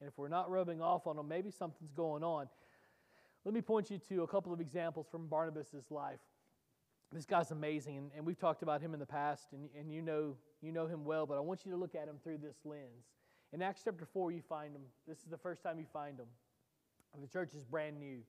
And 0.00 0.08
if 0.08 0.18
we're 0.18 0.28
not 0.28 0.50
rubbing 0.50 0.80
off 0.80 1.06
on 1.06 1.16
them, 1.16 1.28
maybe 1.28 1.50
something's 1.50 1.92
going 1.92 2.24
on. 2.24 2.48
Let 3.44 3.54
me 3.54 3.60
point 3.60 3.90
you 3.90 3.98
to 4.08 4.22
a 4.22 4.26
couple 4.26 4.52
of 4.52 4.60
examples 4.60 5.06
from 5.10 5.26
Barnabas' 5.26 5.90
life. 5.90 6.20
This 7.12 7.26
guy's 7.26 7.50
amazing, 7.50 7.98
and, 7.98 8.10
and 8.16 8.24
we've 8.24 8.38
talked 8.38 8.62
about 8.62 8.80
him 8.80 8.94
in 8.94 9.00
the 9.00 9.06
past, 9.06 9.52
and, 9.52 9.68
and 9.78 9.92
you, 9.92 10.00
know, 10.00 10.34
you 10.62 10.72
know 10.72 10.86
him 10.86 11.04
well, 11.04 11.26
but 11.26 11.36
I 11.36 11.40
want 11.40 11.66
you 11.66 11.72
to 11.72 11.76
look 11.76 11.94
at 11.94 12.08
him 12.08 12.16
through 12.24 12.38
this 12.38 12.56
lens. 12.64 13.04
In 13.52 13.60
Acts 13.60 13.82
chapter 13.84 14.06
4, 14.06 14.32
you 14.32 14.40
find 14.40 14.74
him. 14.74 14.82
This 15.06 15.18
is 15.18 15.26
the 15.30 15.36
first 15.36 15.62
time 15.62 15.78
you 15.78 15.84
find 15.92 16.18
him. 16.18 16.26
The 17.20 17.28
church 17.28 17.54
is 17.54 17.64
brand 17.64 17.98
new. 17.98 18.20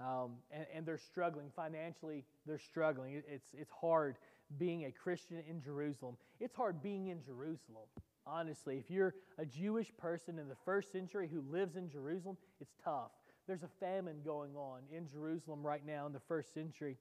Um, 0.00 0.32
and, 0.50 0.66
and, 0.74 0.84
they're 0.84 0.98
struggling 0.98 1.50
financially. 1.54 2.24
They're 2.44 2.58
struggling. 2.58 3.22
It's, 3.26 3.46
it's 3.54 3.70
hard 3.70 4.16
being 4.58 4.84
a 4.84 4.92
Christian 4.92 5.42
in 5.48 5.60
Jerusalem. 5.60 6.16
It's 6.40 6.54
hard 6.54 6.82
being 6.82 7.08
in 7.08 7.22
Jerusalem, 7.22 7.88
honestly. 8.26 8.78
If 8.78 8.90
you're 8.90 9.14
a 9.38 9.44
Jewish 9.44 9.90
person 9.96 10.38
in 10.38 10.48
the 10.48 10.56
first 10.64 10.92
century 10.92 11.28
who 11.32 11.42
lives 11.50 11.76
in 11.76 11.90
Jerusalem, 11.90 12.36
it's 12.60 12.74
tough. 12.82 13.10
There's 13.46 13.62
a 13.62 13.70
famine 13.80 14.16
going 14.24 14.56
on 14.56 14.80
in 14.90 15.08
Jerusalem 15.08 15.64
right 15.64 15.84
now 15.86 16.06
in 16.06 16.12
the 16.12 16.20
first 16.20 16.52
century. 16.52 16.96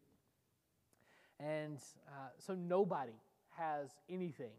And 1.39 1.77
uh, 2.07 2.29
so 2.37 2.53
nobody 2.53 3.15
has 3.57 3.89
anything. 4.09 4.53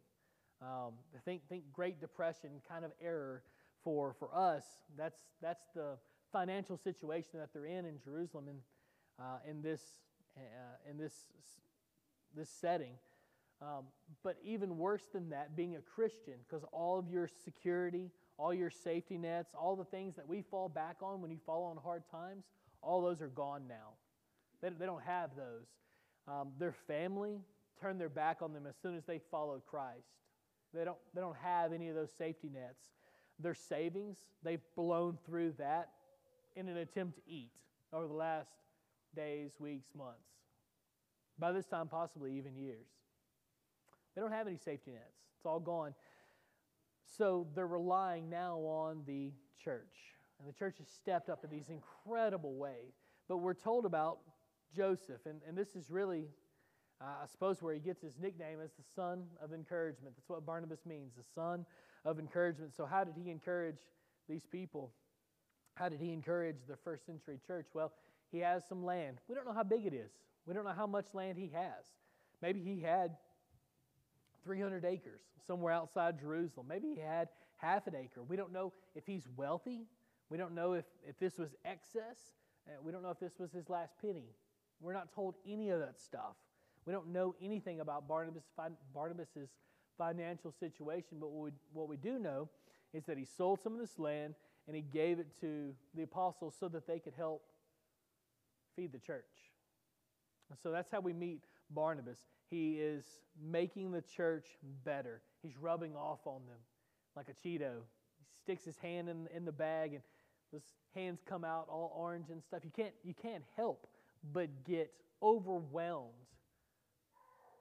Um, 0.62 0.94
think, 1.24 1.42
think 1.48 1.64
Great 1.72 2.00
Depression 2.00 2.50
kind 2.68 2.84
of 2.84 2.92
error 3.02 3.42
for, 3.84 4.14
for 4.18 4.34
us. 4.34 4.64
That's, 4.96 5.18
that's 5.42 5.64
the 5.74 5.96
financial 6.32 6.76
situation 6.76 7.38
that 7.38 7.50
they're 7.52 7.66
in 7.66 7.84
in 7.84 7.98
Jerusalem 8.02 8.46
in, 8.48 8.56
uh, 9.18 9.38
in, 9.48 9.62
this, 9.62 9.80
uh, 10.36 10.90
in 10.90 10.98
this, 10.98 11.14
this 12.36 12.50
setting. 12.50 12.92
Um, 13.62 13.84
but 14.22 14.36
even 14.44 14.76
worse 14.76 15.04
than 15.12 15.30
that, 15.30 15.56
being 15.56 15.76
a 15.76 15.80
Christian, 15.80 16.34
because 16.46 16.64
all 16.72 16.98
of 16.98 17.08
your 17.08 17.28
security, 17.44 18.10
all 18.38 18.52
your 18.52 18.70
safety 18.70 19.16
nets, 19.16 19.54
all 19.58 19.76
the 19.76 19.84
things 19.84 20.14
that 20.16 20.28
we 20.28 20.42
fall 20.42 20.68
back 20.68 20.96
on 21.00 21.22
when 21.22 21.30
you 21.30 21.38
fall 21.46 21.64
on 21.64 21.78
hard 21.82 22.02
times, 22.10 22.44
all 22.82 23.00
those 23.00 23.22
are 23.22 23.28
gone 23.28 23.62
now. 23.66 23.94
They, 24.60 24.68
they 24.78 24.84
don't 24.84 25.02
have 25.02 25.30
those. 25.36 25.66
Um, 26.28 26.48
their 26.58 26.72
family 26.72 27.40
turned 27.80 28.00
their 28.00 28.10
back 28.10 28.42
on 28.42 28.52
them 28.52 28.66
as 28.66 28.74
soon 28.82 28.96
as 28.96 29.04
they 29.04 29.20
followed 29.30 29.62
Christ. 29.66 30.08
They 30.74 30.84
don't, 30.84 30.98
they 31.14 31.20
don't 31.20 31.36
have 31.36 31.72
any 31.72 31.88
of 31.88 31.94
those 31.94 32.10
safety 32.18 32.50
nets. 32.52 32.84
Their 33.38 33.54
savings, 33.54 34.18
they've 34.42 34.60
blown 34.76 35.18
through 35.24 35.54
that 35.58 35.90
in 36.56 36.68
an 36.68 36.76
attempt 36.78 37.16
to 37.16 37.22
eat 37.30 37.50
over 37.92 38.06
the 38.06 38.14
last 38.14 38.50
days, 39.14 39.52
weeks, 39.58 39.88
months. 39.96 40.35
By 41.38 41.52
this 41.52 41.66
time, 41.66 41.88
possibly 41.88 42.32
even 42.36 42.56
years. 42.56 42.86
They 44.14 44.22
don't 44.22 44.32
have 44.32 44.46
any 44.46 44.56
safety 44.56 44.92
nets, 44.92 45.18
it's 45.36 45.46
all 45.46 45.60
gone. 45.60 45.94
So 47.16 47.46
they're 47.54 47.66
relying 47.66 48.28
now 48.28 48.58
on 48.58 49.02
the 49.06 49.32
church. 49.62 50.16
And 50.38 50.48
the 50.48 50.52
church 50.52 50.78
has 50.78 50.88
stepped 50.88 51.28
up 51.28 51.44
in 51.44 51.50
these 51.50 51.70
incredible 51.70 52.54
ways. 52.54 52.94
But 53.28 53.38
we're 53.38 53.54
told 53.54 53.86
about 53.86 54.18
Joseph, 54.74 55.24
and, 55.26 55.40
and 55.46 55.56
this 55.56 55.76
is 55.76 55.90
really, 55.90 56.28
uh, 57.00 57.22
I 57.22 57.26
suppose, 57.26 57.62
where 57.62 57.74
he 57.74 57.80
gets 57.80 58.02
his 58.02 58.18
nickname 58.18 58.58
as 58.62 58.72
the 58.72 58.84
son 58.94 59.24
of 59.42 59.52
encouragement. 59.52 60.14
That's 60.16 60.28
what 60.28 60.44
Barnabas 60.44 60.84
means, 60.84 61.12
the 61.16 61.24
son 61.34 61.64
of 62.04 62.18
encouragement. 62.18 62.74
So, 62.74 62.84
how 62.84 63.04
did 63.04 63.14
he 63.16 63.30
encourage 63.30 63.78
these 64.28 64.44
people? 64.44 64.92
How 65.74 65.88
did 65.88 66.00
he 66.00 66.12
encourage 66.12 66.56
the 66.68 66.76
first 66.76 67.06
century 67.06 67.38
church? 67.46 67.66
Well, 67.74 67.92
he 68.30 68.38
has 68.40 68.66
some 68.68 68.84
land. 68.84 69.18
We 69.28 69.34
don't 69.34 69.46
know 69.46 69.52
how 69.52 69.62
big 69.62 69.86
it 69.86 69.94
is, 69.94 70.10
we 70.46 70.54
don't 70.54 70.64
know 70.64 70.72
how 70.72 70.86
much 70.86 71.06
land 71.12 71.38
he 71.38 71.50
has. 71.54 71.84
Maybe 72.40 72.60
he 72.60 72.80
had 72.80 73.16
300 74.44 74.84
acres 74.84 75.20
somewhere 75.46 75.72
outside 75.72 76.20
Jerusalem. 76.20 76.66
Maybe 76.68 76.94
he 76.94 77.00
had 77.00 77.28
half 77.56 77.86
an 77.86 77.94
acre. 77.94 78.22
We 78.22 78.36
don't 78.36 78.52
know 78.52 78.72
if 78.94 79.04
he's 79.06 79.26
wealthy. 79.36 79.86
We 80.30 80.38
don't 80.38 80.54
know 80.54 80.74
if, 80.74 80.84
if 81.06 81.18
this 81.18 81.38
was 81.38 81.50
excess. 81.64 82.18
Uh, 82.66 82.72
we 82.82 82.92
don't 82.92 83.02
know 83.02 83.10
if 83.10 83.18
this 83.18 83.38
was 83.38 83.52
his 83.52 83.68
last 83.68 83.94
penny. 84.00 84.26
We're 84.80 84.92
not 84.92 85.12
told 85.14 85.34
any 85.46 85.70
of 85.70 85.80
that 85.80 86.00
stuff. 86.00 86.36
We 86.84 86.92
don't 86.92 87.08
know 87.08 87.34
anything 87.42 87.80
about 87.80 88.06
Barnabas, 88.06 88.44
Barnabas's 88.94 89.50
financial 89.98 90.52
situation, 90.52 91.18
but 91.20 91.30
what 91.30 91.44
we, 91.44 91.50
what 91.72 91.88
we 91.88 91.96
do 91.96 92.18
know 92.18 92.48
is 92.92 93.04
that 93.06 93.18
he 93.18 93.24
sold 93.24 93.60
some 93.62 93.72
of 93.72 93.80
this 93.80 93.98
land 93.98 94.34
and 94.66 94.76
he 94.76 94.82
gave 94.82 95.18
it 95.18 95.28
to 95.40 95.74
the 95.94 96.02
apostles 96.02 96.54
so 96.58 96.68
that 96.68 96.86
they 96.86 96.98
could 96.98 97.14
help 97.16 97.42
feed 98.76 98.92
the 98.92 98.98
church. 98.98 99.24
And 100.50 100.58
so 100.62 100.70
that's 100.70 100.90
how 100.90 101.00
we 101.00 101.12
meet 101.12 101.40
Barnabas. 101.70 102.18
He 102.50 102.74
is 102.74 103.04
making 103.42 103.90
the 103.92 104.02
church 104.02 104.46
better. 104.84 105.22
He's 105.42 105.56
rubbing 105.56 105.96
off 105.96 106.20
on 106.26 106.42
them 106.46 106.58
like 107.16 107.28
a 107.28 107.32
Cheeto. 107.32 107.80
He 108.18 108.24
sticks 108.42 108.64
his 108.64 108.78
hand 108.78 109.08
in, 109.08 109.28
in 109.34 109.44
the 109.44 109.52
bag 109.52 109.94
and 109.94 110.02
those 110.52 110.62
hands 110.94 111.20
come 111.26 111.44
out 111.44 111.66
all 111.68 111.92
orange 111.96 112.30
and 112.30 112.42
stuff. 112.42 112.60
You 112.64 112.70
can't, 112.74 112.94
you 113.02 113.14
can't 113.14 113.44
help 113.56 113.88
but 114.32 114.64
get 114.64 114.92
overwhelmed 115.22 116.12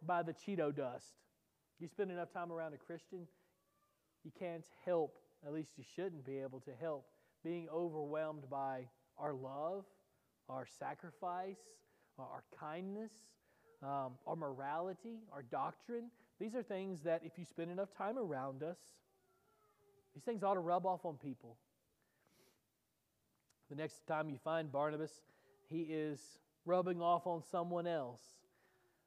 by 0.06 0.21
the 0.21 0.34
Cheeto 0.34 0.76
dust. 0.76 1.15
You 1.80 1.88
spend 1.88 2.12
enough 2.12 2.32
time 2.32 2.52
around 2.52 2.74
a 2.74 2.78
Christian, 2.78 3.28
you 4.24 4.32
can't 4.39 4.65
help 4.86 5.17
at 5.45 5.54
least 5.54 5.71
you 5.78 5.84
shouldn't 5.95 6.26
be 6.26 6.39
able 6.39 6.60
to 6.62 6.71
help 6.80 7.06
being 7.43 7.67
overwhelmed 7.69 8.50
by 8.50 8.88
our 9.17 9.34
love, 9.34 9.86
our 10.50 10.65
sacrifice, 10.80 11.60
our 12.19 12.43
kindness, 12.60 13.12
um, 13.84 14.13
our 14.25 14.36
morality, 14.36 15.19
our 15.32 15.41
doctrine. 15.43 16.10
These 16.39 16.56
are 16.56 16.63
things 16.63 17.01
that, 17.01 17.21
if 17.23 17.38
you 17.38 17.45
spend 17.45 17.71
enough 17.71 17.89
time 17.97 18.17
around 18.17 18.63
us, 18.63 18.78
these 20.13 20.23
things 20.23 20.43
ought 20.43 20.54
to 20.54 20.60
rub 20.60 20.86
off 20.86 21.06
on 21.06 21.15
people. 21.15 21.58
The 23.69 23.75
next 23.75 24.06
time 24.08 24.30
you 24.30 24.38
find 24.38 24.71
Barnabas, 24.71 25.12
he 25.67 25.82
is 25.82 26.19
rubbing 26.65 27.01
off 27.01 27.28
on 27.28 27.41
someone 27.51 27.88
else. 27.88 28.21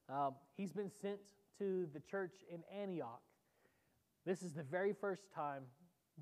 Um, 0.09 0.35
he's 0.57 0.73
been 0.73 0.91
sent 1.03 1.19
to 1.59 1.89
the 1.93 2.01
church 2.01 2.35
in 2.53 2.61
Antioch. 2.81 3.21
This 4.27 4.43
is 4.43 4.53
the 4.53 4.63
very 4.63 4.93
first 4.93 5.33
time 5.35 5.63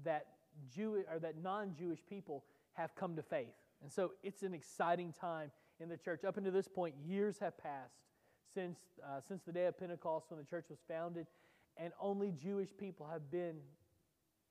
that 0.05 0.27
Jew 0.75 1.05
or 1.13 1.19
that 1.19 1.43
non-Jewish 1.43 2.01
people 2.09 2.45
have 2.75 2.95
come 2.95 3.17
to 3.17 3.23
faith. 3.23 3.55
And 3.83 3.93
so 3.93 4.13
it's 4.23 4.43
an 4.43 4.55
exciting 4.55 5.13
time 5.19 5.51
in 5.81 5.89
the 5.89 5.97
church. 5.97 6.25
Up 6.25 6.37
until 6.37 6.53
this 6.53 6.69
point, 6.69 6.95
years 7.05 7.39
have 7.39 7.57
passed 7.59 7.95
since, 8.55 8.79
uh, 9.05 9.21
since 9.27 9.43
the 9.45 9.53
day 9.53 9.67
of 9.67 9.79
Pentecost 9.79 10.27
when 10.31 10.39
the 10.39 10.47
church 10.47 10.67
was 10.71 10.79
founded, 10.89 11.27
and 11.77 11.93
only 12.01 12.33
Jewish 12.33 12.71
people 12.77 13.07
have 13.11 13.31
been 13.31 13.57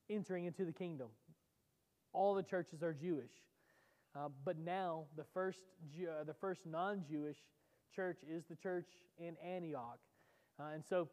entering 0.09 0.45
into 0.45 0.65
the 0.65 0.71
kingdom. 0.71 1.07
All 2.13 2.35
the 2.35 2.43
churches 2.43 2.83
are 2.83 2.93
Jewish. 2.93 3.31
Uh, 4.15 4.29
but 4.45 4.57
now, 4.57 5.05
the 5.17 5.25
first, 5.33 5.59
uh, 6.01 6.23
the 6.23 6.33
first 6.33 6.61
non 6.65 7.03
Jewish 7.09 7.37
church 7.93 8.19
is 8.29 8.45
the 8.49 8.55
church 8.55 8.87
in 9.17 9.35
Antioch. 9.45 9.99
Uh, 10.59 10.69
and 10.73 10.83
so 10.85 11.09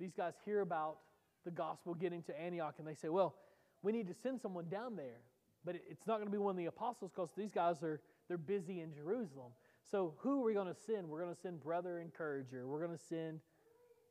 these 0.00 0.12
guys 0.14 0.34
hear 0.44 0.60
about 0.60 0.98
the 1.44 1.50
gospel 1.50 1.94
getting 1.94 2.22
to 2.24 2.40
Antioch 2.40 2.74
and 2.78 2.86
they 2.86 2.94
say, 2.94 3.08
well, 3.08 3.34
we 3.82 3.92
need 3.92 4.06
to 4.08 4.14
send 4.14 4.40
someone 4.40 4.68
down 4.68 4.96
there. 4.96 5.20
But 5.64 5.76
it's 5.88 6.06
not 6.06 6.16
going 6.16 6.26
to 6.26 6.32
be 6.32 6.38
one 6.38 6.52
of 6.52 6.56
the 6.56 6.66
apostles 6.66 7.10
because 7.14 7.30
these 7.36 7.50
guys 7.50 7.82
are 7.82 8.00
they're 8.28 8.38
busy 8.38 8.80
in 8.80 8.92
Jerusalem. 8.92 9.52
So 9.90 10.14
who 10.18 10.40
are 10.40 10.44
we 10.44 10.54
going 10.54 10.66
to 10.66 10.80
send? 10.86 11.08
We're 11.08 11.22
going 11.22 11.34
to 11.34 11.40
send 11.40 11.60
brother 11.60 12.00
encourager. 12.00 12.66
We're 12.66 12.84
going 12.84 12.96
to 12.96 13.04
send 13.04 13.40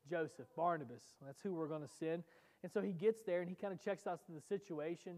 Joseph, 0.10 0.48
Barnabas. 0.56 1.04
That's 1.26 1.42
who 1.42 1.54
we're 1.54 1.68
going 1.68 1.82
to 1.82 1.94
send. 2.00 2.24
And 2.64 2.72
so 2.72 2.82
he 2.82 2.94
gets 2.94 3.22
there 3.24 3.42
and 3.42 3.50
he 3.50 3.56
kind 3.56 3.74
of 3.74 3.84
checks 3.84 4.08
out 4.08 4.22
the 4.28 4.42
situation. 4.42 5.18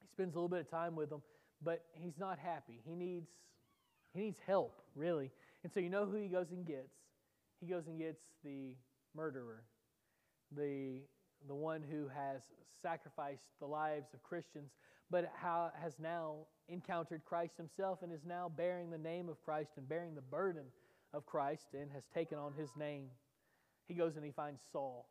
He 0.00 0.06
spends 0.08 0.34
a 0.34 0.38
little 0.38 0.48
bit 0.48 0.60
of 0.60 0.70
time 0.70 0.96
with 0.96 1.10
them, 1.10 1.22
but 1.62 1.84
he's 1.92 2.18
not 2.18 2.38
happy. 2.38 2.80
He 2.84 2.94
needs 2.94 3.28
he 4.14 4.20
needs 4.20 4.38
help, 4.46 4.80
really. 4.94 5.30
And 5.62 5.72
so 5.72 5.80
you 5.80 5.90
know 5.90 6.06
who 6.06 6.16
he 6.16 6.28
goes 6.28 6.50
and 6.50 6.66
gets? 6.66 6.94
He 7.60 7.66
goes 7.66 7.86
and 7.88 7.98
gets 7.98 8.22
the 8.42 8.74
murderer, 9.14 9.64
the 10.56 11.02
the 11.46 11.54
one 11.54 11.82
who 11.82 12.08
has 12.08 12.42
sacrificed 12.80 13.50
the 13.60 13.66
lives 13.66 14.14
of 14.14 14.22
Christians, 14.22 14.72
but 15.10 15.30
how 15.36 15.70
has 15.80 15.98
now 16.00 16.46
encountered 16.68 17.24
Christ 17.24 17.56
himself 17.56 18.02
and 18.02 18.12
is 18.12 18.24
now 18.26 18.50
bearing 18.54 18.90
the 18.90 18.98
name 18.98 19.28
of 19.28 19.42
Christ 19.42 19.72
and 19.76 19.88
bearing 19.88 20.14
the 20.14 20.20
burden 20.20 20.64
of 21.14 21.26
Christ 21.26 21.68
and 21.74 21.90
has 21.92 22.04
taken 22.12 22.38
on 22.38 22.52
his 22.52 22.70
name. 22.76 23.06
He 23.86 23.94
goes 23.94 24.16
and 24.16 24.24
he 24.24 24.32
finds 24.32 24.60
Saul. 24.72 25.08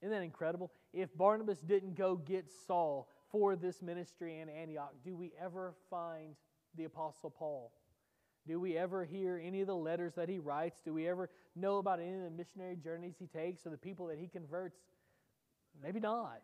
Isn't 0.00 0.12
that 0.12 0.22
incredible? 0.22 0.70
If 0.92 1.16
Barnabas 1.16 1.60
didn't 1.60 1.94
go 1.94 2.16
get 2.16 2.50
Saul 2.66 3.08
for 3.30 3.56
this 3.56 3.82
ministry 3.82 4.40
in 4.40 4.48
Antioch, 4.48 4.92
do 5.04 5.16
we 5.16 5.32
ever 5.42 5.74
find 5.90 6.34
the 6.76 6.84
Apostle 6.84 7.30
Paul? 7.30 7.72
Do 8.46 8.60
we 8.60 8.76
ever 8.76 9.04
hear 9.04 9.40
any 9.42 9.62
of 9.62 9.66
the 9.66 9.76
letters 9.76 10.14
that 10.16 10.28
he 10.28 10.38
writes? 10.38 10.80
Do 10.84 10.92
we 10.92 11.08
ever 11.08 11.30
know 11.56 11.78
about 11.78 12.00
any 12.00 12.14
of 12.14 12.22
the 12.22 12.30
missionary 12.30 12.76
journeys 12.76 13.14
he 13.18 13.26
takes 13.26 13.66
or 13.66 13.70
the 13.70 13.78
people 13.78 14.06
that 14.08 14.18
he 14.18 14.28
converts? 14.28 14.78
Maybe 15.82 16.00
not. 16.00 16.42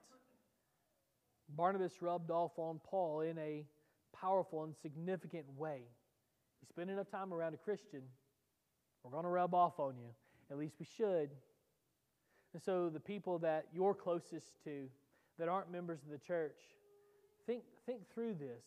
Barnabas 1.57 2.01
rubbed 2.01 2.31
off 2.31 2.53
on 2.59 2.81
Paul 2.85 3.21
in 3.21 3.39
a 3.39 3.67
powerful 4.15 4.65
and 4.65 4.75
significant 4.77 5.47
way. 5.57 5.83
You 6.61 6.67
spend 6.69 6.91
enough 6.91 7.11
time 7.11 7.33
around 7.33 7.55
a 7.55 7.59
Christian, 7.59 8.03
we're 9.03 9.11
going 9.11 9.25
to 9.25 9.31
rub 9.31 9.55
off 9.55 9.81
on 9.81 9.97
you. 9.97 10.11
At 10.51 10.59
least 10.59 10.75
we 10.79 10.87
should. 10.97 11.31
And 12.53 12.63
so, 12.63 12.89
the 12.89 13.01
people 13.01 13.39
that 13.39 13.67
you're 13.73 13.95
closest 13.95 14.63
to 14.65 14.89
that 15.39 15.49
aren't 15.49 15.71
members 15.71 16.01
of 16.03 16.11
the 16.11 16.19
church, 16.19 16.59
think, 17.47 17.63
think 17.87 18.01
through 18.13 18.35
this. 18.35 18.65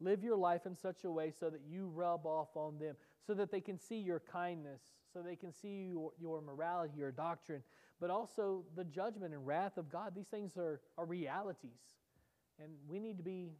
Live 0.00 0.22
your 0.22 0.36
life 0.36 0.66
in 0.66 0.76
such 0.76 1.04
a 1.04 1.10
way 1.10 1.32
so 1.38 1.50
that 1.50 1.62
you 1.68 1.90
rub 1.94 2.26
off 2.26 2.56
on 2.56 2.78
them, 2.78 2.96
so 3.26 3.34
that 3.34 3.50
they 3.50 3.60
can 3.60 3.78
see 3.78 3.98
your 3.98 4.20
kindness, 4.20 4.82
so 5.12 5.22
they 5.22 5.36
can 5.36 5.52
see 5.52 5.88
your, 5.90 6.12
your 6.20 6.40
morality, 6.40 6.94
your 6.96 7.10
doctrine, 7.10 7.62
but 8.00 8.10
also 8.10 8.64
the 8.76 8.84
judgment 8.84 9.34
and 9.34 9.46
wrath 9.46 9.76
of 9.76 9.90
God. 9.90 10.12
These 10.14 10.28
things 10.28 10.56
are, 10.56 10.80
are 10.96 11.04
realities, 11.04 11.80
and 12.62 12.70
we 12.88 12.98
need 12.98 13.16
to 13.18 13.22
be 13.24 13.50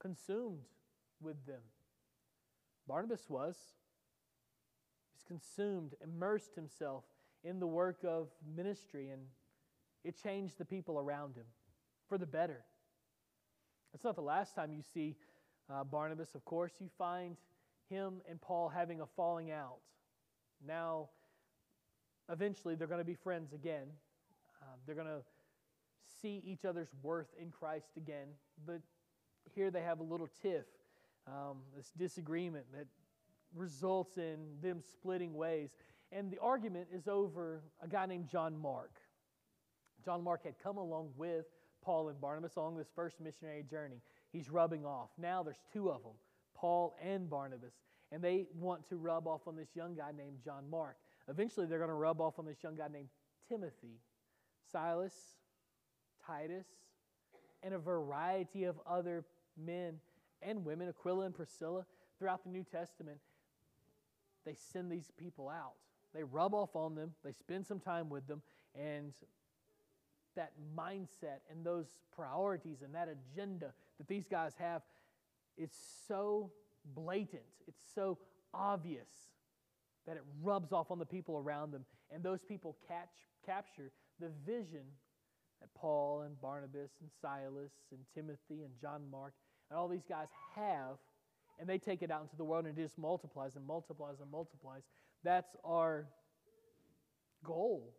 consumed 0.00 0.64
with 1.20 1.44
them. 1.46 1.60
Barnabas 2.86 3.28
was. 3.28 3.56
He's 5.12 5.22
consumed, 5.22 5.94
immersed 6.02 6.54
himself 6.54 7.04
in 7.42 7.60
the 7.60 7.66
work 7.66 8.04
of 8.04 8.28
ministry, 8.56 9.10
and 9.10 9.22
it 10.04 10.20
changed 10.22 10.58
the 10.58 10.64
people 10.64 10.98
around 10.98 11.36
him 11.36 11.46
for 12.08 12.18
the 12.18 12.26
better. 12.26 12.64
It's 13.94 14.04
not 14.04 14.16
the 14.16 14.22
last 14.22 14.54
time 14.54 14.72
you 14.72 14.82
see 14.92 15.16
uh, 15.72 15.84
Barnabas, 15.84 16.34
of 16.34 16.44
course. 16.44 16.72
You 16.80 16.88
find 16.98 17.36
him 17.88 18.20
and 18.28 18.40
Paul 18.40 18.68
having 18.68 19.00
a 19.00 19.06
falling 19.06 19.50
out. 19.50 19.78
Now, 20.66 21.08
eventually, 22.30 22.74
they're 22.74 22.86
going 22.88 23.00
to 23.00 23.04
be 23.04 23.14
friends 23.14 23.52
again. 23.52 23.86
Uh, 24.62 24.76
they're 24.86 24.94
going 24.94 25.06
to 25.06 25.22
see 26.22 26.42
each 26.46 26.64
other's 26.64 26.88
worth 27.02 27.28
in 27.40 27.50
Christ 27.50 27.96
again. 27.96 28.28
But 28.66 28.80
here 29.54 29.70
they 29.70 29.82
have 29.82 30.00
a 30.00 30.04
little 30.04 30.28
tiff, 30.42 30.64
um, 31.26 31.58
this 31.76 31.90
disagreement 31.96 32.66
that 32.72 32.86
results 33.54 34.16
in 34.18 34.38
them 34.62 34.80
splitting 34.80 35.34
ways. 35.34 35.70
And 36.12 36.30
the 36.30 36.38
argument 36.40 36.88
is 36.92 37.08
over 37.08 37.62
a 37.82 37.88
guy 37.88 38.06
named 38.06 38.28
John 38.28 38.56
Mark. 38.58 38.92
John 40.04 40.22
Mark 40.22 40.44
had 40.44 40.58
come 40.62 40.76
along 40.76 41.10
with 41.16 41.46
Paul 41.82 42.08
and 42.08 42.20
Barnabas 42.20 42.56
along 42.56 42.76
this 42.76 42.88
first 42.94 43.20
missionary 43.20 43.62
journey. 43.62 44.00
He's 44.32 44.50
rubbing 44.50 44.84
off. 44.84 45.10
Now 45.18 45.42
there's 45.42 45.62
two 45.72 45.90
of 45.90 46.02
them, 46.02 46.12
Paul 46.54 46.94
and 47.02 47.28
Barnabas, 47.28 47.74
and 48.10 48.22
they 48.22 48.46
want 48.54 48.88
to 48.88 48.96
rub 48.96 49.26
off 49.26 49.46
on 49.46 49.56
this 49.56 49.68
young 49.74 49.94
guy 49.94 50.10
named 50.16 50.38
John 50.44 50.68
Mark. 50.70 50.96
Eventually, 51.28 51.66
they're 51.66 51.78
going 51.78 51.88
to 51.88 51.94
rub 51.94 52.20
off 52.20 52.38
on 52.38 52.44
this 52.44 52.62
young 52.62 52.76
guy 52.76 52.88
named 52.88 53.08
Timothy, 53.48 54.00
Silas, 54.70 55.14
Titus, 56.26 56.66
and 57.62 57.74
a 57.74 57.78
variety 57.78 58.64
of 58.64 58.76
other 58.86 59.24
men 59.56 60.00
and 60.42 60.64
women, 60.64 60.88
Aquila 60.88 61.26
and 61.26 61.34
Priscilla, 61.34 61.86
throughout 62.18 62.44
the 62.44 62.50
New 62.50 62.64
Testament. 62.64 63.18
They 64.44 64.54
send 64.72 64.92
these 64.92 65.10
people 65.16 65.48
out. 65.48 65.74
They 66.14 66.22
rub 66.22 66.54
off 66.54 66.76
on 66.76 66.94
them, 66.94 67.14
they 67.24 67.32
spend 67.32 67.66
some 67.66 67.80
time 67.80 68.08
with 68.08 68.26
them, 68.28 68.42
and 68.74 69.12
that 70.36 70.52
mindset 70.76 71.40
and 71.50 71.64
those 71.64 71.86
priorities 72.14 72.82
and 72.82 72.94
that 72.94 73.08
agenda 73.08 73.72
that 73.98 74.08
these 74.08 74.26
guys 74.26 74.52
have 74.58 74.82
is 75.56 75.70
so 76.08 76.50
blatant, 76.94 77.42
it's 77.66 77.82
so 77.94 78.18
obvious 78.52 79.08
that 80.06 80.16
it 80.16 80.22
rubs 80.42 80.72
off 80.72 80.90
on 80.90 80.98
the 80.98 81.06
people 81.06 81.36
around 81.38 81.72
them. 81.72 81.84
And 82.12 82.22
those 82.22 82.40
people 82.40 82.76
catch, 82.86 83.10
capture 83.46 83.90
the 84.20 84.30
vision 84.46 84.84
that 85.60 85.72
Paul 85.74 86.22
and 86.22 86.40
Barnabas 86.40 86.90
and 87.00 87.10
Silas 87.20 87.72
and 87.90 88.00
Timothy 88.14 88.62
and 88.62 88.70
John 88.80 89.02
Mark 89.10 89.32
and 89.70 89.78
all 89.78 89.88
these 89.88 90.04
guys 90.08 90.28
have, 90.54 90.98
and 91.58 91.68
they 91.68 91.78
take 91.78 92.02
it 92.02 92.10
out 92.10 92.22
into 92.22 92.36
the 92.36 92.44
world 92.44 92.66
and 92.66 92.78
it 92.78 92.82
just 92.82 92.98
multiplies 92.98 93.56
and 93.56 93.66
multiplies 93.66 94.20
and 94.20 94.30
multiplies. 94.30 94.82
That's 95.22 95.56
our 95.64 96.06
goal 97.42 97.94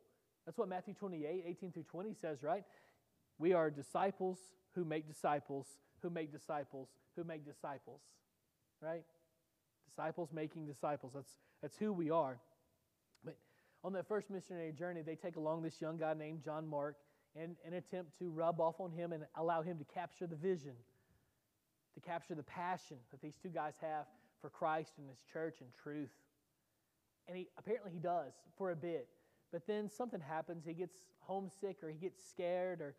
that's 0.46 0.58
what 0.58 0.70
Matthew 0.70 0.94
28, 0.94 1.44
18 1.48 1.72
through 1.72 1.84
20 1.84 2.14
says, 2.14 2.44
right? 2.44 2.64
We 3.40 3.54
are 3.54 3.72
disciples 3.72 4.38
who 4.76 4.86
make 4.86 5.08
disciples, 5.08 5.68
who 6.02 6.10
make 6.10 6.32
disciples, 6.32 6.90
who 7.16 7.24
make 7.24 7.46
disciples, 7.46 8.02
right? 8.80 9.04
Disciples 9.90 10.30
making 10.32 10.68
disciples. 10.68 11.14
That's, 11.16 11.32
that's 11.62 11.78
who 11.78 11.94
we 11.94 12.10
are. 12.10 12.40
But 13.24 13.38
on 13.84 13.94
that 13.94 14.08
first 14.08 14.30
missionary 14.30 14.72
journey, 14.72 15.02
they 15.02 15.16
take 15.16 15.36
along 15.36 15.64
this 15.64 15.82
young 15.82 15.98
guy 15.98 16.14
named 16.14 16.44
John 16.44 16.68
Mark 16.68 16.98
and 17.36 17.56
an 17.66 17.74
attempt 17.74 18.18
to 18.20 18.30
rub 18.30 18.62
off 18.62 18.80
on 18.80 18.92
him 18.92 19.12
and 19.12 19.24
allow 19.36 19.62
him 19.62 19.78
to 19.78 19.86
capture 19.86 20.28
the 20.28 20.36
vision, 20.36 20.74
to 21.94 22.00
capture 22.00 22.36
the 22.36 22.44
passion 22.44 22.98
that 23.12 23.22
these 23.22 23.36
two 23.36 23.50
guys 23.50 23.76
have 23.82 24.06
for 24.42 24.50
Christ 24.50 24.94
and 24.98 25.10
his 25.10 25.20
church 25.32 25.58
and 25.62 25.70
truth. 25.82 26.12
And 27.28 27.38
he 27.38 27.48
apparently 27.58 27.92
he 27.92 28.00
does 28.00 28.34
for 28.58 28.72
a 28.72 28.76
bit. 28.76 29.08
But 29.52 29.68
then 29.68 29.90
something 29.90 30.20
happens. 30.20 30.66
He 30.66 30.74
gets 30.74 30.98
homesick 31.20 31.78
or 31.84 31.90
he 31.90 31.98
gets 31.98 32.24
scared 32.28 32.82
or 32.82 32.96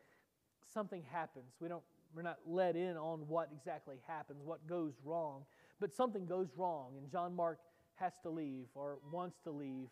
something 0.73 1.03
happens. 1.11 1.53
We 1.61 1.69
don't, 1.69 1.83
we're 2.14 2.23
not 2.23 2.38
let 2.47 2.77
in 2.77 2.97
on 2.97 3.21
what 3.29 3.51
exactly 3.55 3.97
happens, 4.07 4.40
what 4.45 4.66
goes 4.66 4.95
wrong. 5.05 5.45
But 5.81 5.95
something 5.95 6.27
goes 6.27 6.49
wrong, 6.57 6.92
and 6.97 7.11
John 7.11 7.35
Mark 7.35 7.59
has 7.96 8.14
to 8.22 8.30
leave 8.30 8.66
or 8.74 8.98
wants 9.11 9.38
to 9.44 9.50
leave, 9.50 9.88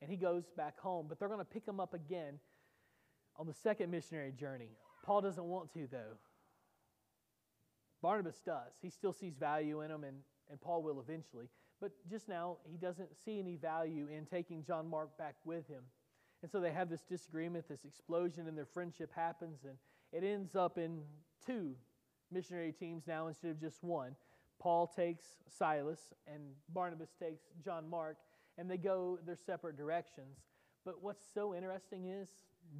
and 0.00 0.10
he 0.10 0.16
goes 0.16 0.44
back 0.56 0.78
home. 0.78 1.06
But 1.08 1.18
they're 1.18 1.28
going 1.28 1.40
to 1.40 1.44
pick 1.44 1.66
him 1.66 1.80
up 1.80 1.94
again 1.94 2.38
on 3.36 3.46
the 3.46 3.54
second 3.54 3.90
missionary 3.90 4.32
journey. 4.32 4.70
Paul 5.04 5.20
doesn't 5.20 5.44
want 5.44 5.72
to, 5.74 5.86
though. 5.90 6.18
Barnabas 8.02 8.40
does. 8.44 8.74
He 8.80 8.90
still 8.90 9.12
sees 9.12 9.34
value 9.34 9.80
in 9.80 9.90
him, 9.90 10.04
and, 10.04 10.18
and 10.50 10.60
Paul 10.60 10.82
will 10.82 11.00
eventually. 11.00 11.48
But 11.80 11.92
just 12.10 12.28
now, 12.28 12.58
he 12.70 12.76
doesn't 12.76 13.10
see 13.24 13.38
any 13.38 13.56
value 13.56 14.08
in 14.08 14.26
taking 14.26 14.64
John 14.64 14.88
Mark 14.88 15.16
back 15.18 15.36
with 15.44 15.68
him. 15.68 15.82
And 16.42 16.50
so 16.50 16.60
they 16.60 16.72
have 16.72 16.88
this 16.88 17.02
disagreement, 17.02 17.68
this 17.68 17.84
explosion 17.84 18.46
in 18.46 18.54
their 18.54 18.66
friendship 18.66 19.10
happens, 19.14 19.64
and 19.64 19.76
it 20.12 20.26
ends 20.26 20.54
up 20.54 20.78
in 20.78 21.00
two 21.44 21.74
missionary 22.30 22.72
teams 22.72 23.04
now 23.06 23.26
instead 23.26 23.50
of 23.50 23.60
just 23.60 23.82
one. 23.82 24.14
Paul 24.58 24.86
takes 24.86 25.24
Silas, 25.48 26.00
and 26.26 26.42
Barnabas 26.68 27.10
takes 27.20 27.44
John 27.64 27.88
Mark, 27.88 28.16
and 28.56 28.70
they 28.70 28.76
go 28.76 29.18
their 29.24 29.36
separate 29.36 29.76
directions. 29.76 30.38
But 30.84 31.02
what's 31.02 31.24
so 31.34 31.54
interesting 31.54 32.06
is 32.06 32.28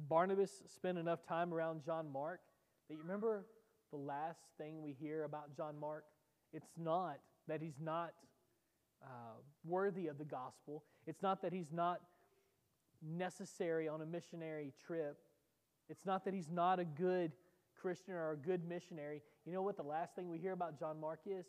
Barnabas 0.07 0.63
spent 0.67 0.97
enough 0.97 1.25
time 1.25 1.53
around 1.53 1.83
John 1.85 2.11
Mark 2.11 2.41
that 2.87 2.95
you 2.95 3.01
remember 3.01 3.45
the 3.91 3.97
last 3.97 4.41
thing 4.57 4.81
we 4.81 4.93
hear 4.99 5.23
about 5.23 5.55
John 5.55 5.79
Mark. 5.79 6.05
It's 6.53 6.71
not 6.77 7.19
that 7.47 7.61
he's 7.61 7.79
not 7.81 8.11
uh, 9.03 9.37
worthy 9.63 10.07
of 10.07 10.17
the 10.17 10.25
gospel, 10.25 10.83
it's 11.07 11.21
not 11.21 11.41
that 11.41 11.53
he's 11.53 11.71
not 11.71 12.01
necessary 13.01 13.87
on 13.87 14.01
a 14.01 14.05
missionary 14.05 14.73
trip, 14.85 15.17
it's 15.87 16.05
not 16.05 16.25
that 16.25 16.33
he's 16.33 16.49
not 16.49 16.79
a 16.79 16.85
good 16.85 17.31
Christian 17.79 18.13
or 18.13 18.31
a 18.31 18.37
good 18.37 18.67
missionary. 18.67 19.21
You 19.45 19.53
know 19.53 19.61
what 19.61 19.77
the 19.77 19.83
last 19.83 20.15
thing 20.15 20.29
we 20.29 20.37
hear 20.37 20.51
about 20.51 20.77
John 20.77 20.99
Mark 20.99 21.21
is? 21.25 21.45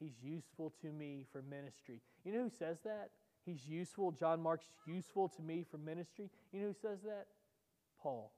He's 0.00 0.14
useful 0.22 0.72
to 0.82 0.88
me 0.88 1.24
for 1.32 1.42
ministry. 1.42 2.00
You 2.24 2.32
know 2.32 2.42
who 2.44 2.50
says 2.50 2.78
that? 2.84 3.10
He's 3.44 3.66
useful. 3.66 4.12
John 4.12 4.40
Mark's 4.42 4.70
useful 4.86 5.28
to 5.30 5.42
me 5.42 5.64
for 5.68 5.78
ministry. 5.78 6.30
You 6.52 6.60
know 6.60 6.66
who 6.68 6.74
says 6.74 6.98
that? 7.04 7.26
Paul. 8.00 8.32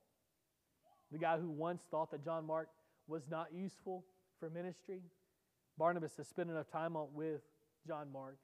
The 1.12 1.18
guy 1.18 1.38
who 1.38 1.50
once 1.50 1.82
thought 1.90 2.10
that 2.12 2.24
John 2.24 2.46
Mark 2.46 2.68
was 3.08 3.22
not 3.28 3.48
useful 3.52 4.04
for 4.38 4.48
ministry. 4.48 5.02
Barnabas 5.76 6.16
has 6.16 6.28
spent 6.28 6.50
enough 6.50 6.70
time 6.70 6.96
with 7.12 7.42
John 7.86 8.12
Mark. 8.12 8.36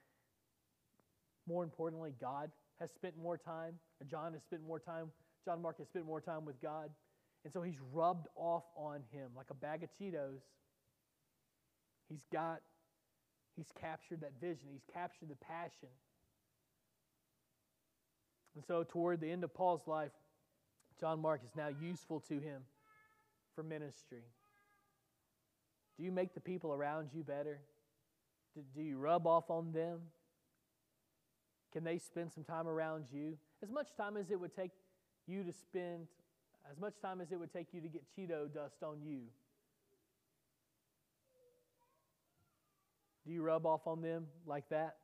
More 1.47 1.63
importantly, 1.63 2.13
God 2.21 2.51
has 2.81 2.91
spent 2.91 3.17
more 3.17 3.39
time, 3.39 3.75
John 4.11 4.33
has 4.33 4.43
spent 4.43 4.63
more 4.67 4.81
time, 4.81 5.11
John 5.45 5.63
Mark 5.63 5.79
has 5.79 5.87
spent 5.87 6.05
more 6.05 6.21
time 6.21 6.45
with 6.45 6.61
God. 6.61 6.91
And 7.45 7.53
so 7.53 7.63
he's 7.63 7.79
rubbed 7.93 8.27
off 8.35 8.65
on 8.77 9.03
him 9.13 9.31
like 9.37 9.47
a 9.51 9.55
bag 9.55 9.85
of 9.85 9.91
Cheetos. 10.01 10.41
He's 12.09 12.25
got, 12.33 12.61
he's 13.57 13.73
captured 13.81 14.21
that 14.21 14.33
vision, 14.41 14.69
he's 14.73 14.87
captured 14.93 15.29
the 15.29 15.37
passion. 15.37 15.89
And 18.55 18.65
so, 18.65 18.85
toward 18.85 19.21
the 19.21 19.31
end 19.31 19.45
of 19.45 19.53
Paul's 19.53 19.87
life, 19.87 20.13
John 21.01 21.21
Mark 21.21 21.43
is 21.45 21.55
now 21.57 21.69
useful 21.69 22.21
to 22.21 22.35
him 22.35 22.63
for 23.55 23.63
ministry. 23.63 24.23
Do 25.97 26.05
you 26.05 26.13
make 26.13 26.35
the 26.35 26.41
people 26.41 26.73
around 26.73 27.11
you 27.15 27.23
better? 27.23 27.59
Do, 28.75 28.83
you 28.83 28.97
rub 28.97 29.27
off 29.27 29.51
on 29.51 29.73
them? 29.73 30.01
Can 31.73 31.85
they 31.85 31.99
spend 31.99 32.33
some 32.33 32.45
time 32.45 32.67
around 32.67 33.07
you? 33.13 33.37
As 33.63 33.71
much 33.71 33.89
time 33.95 34.17
as 34.17 34.31
it 34.31 34.41
would 34.41 34.55
take 34.55 34.71
you 35.27 35.43
to 35.45 35.53
spend, 35.53 36.07
as 36.71 36.79
much 36.79 36.95
time 37.03 37.21
as 37.21 37.33
it 37.33 37.39
would 37.39 37.53
take 37.53 37.69
you 37.73 37.83
to 37.83 37.89
get 37.89 38.03
Cheeto 38.17 38.53
dust 38.53 38.83
on 38.83 39.03
you. 39.05 39.21
Do 43.27 43.33
you 43.33 43.43
rub 43.43 43.67
off 43.67 43.87
on 43.87 44.03
them 44.03 44.27
like 44.47 44.69
that? 44.71 44.97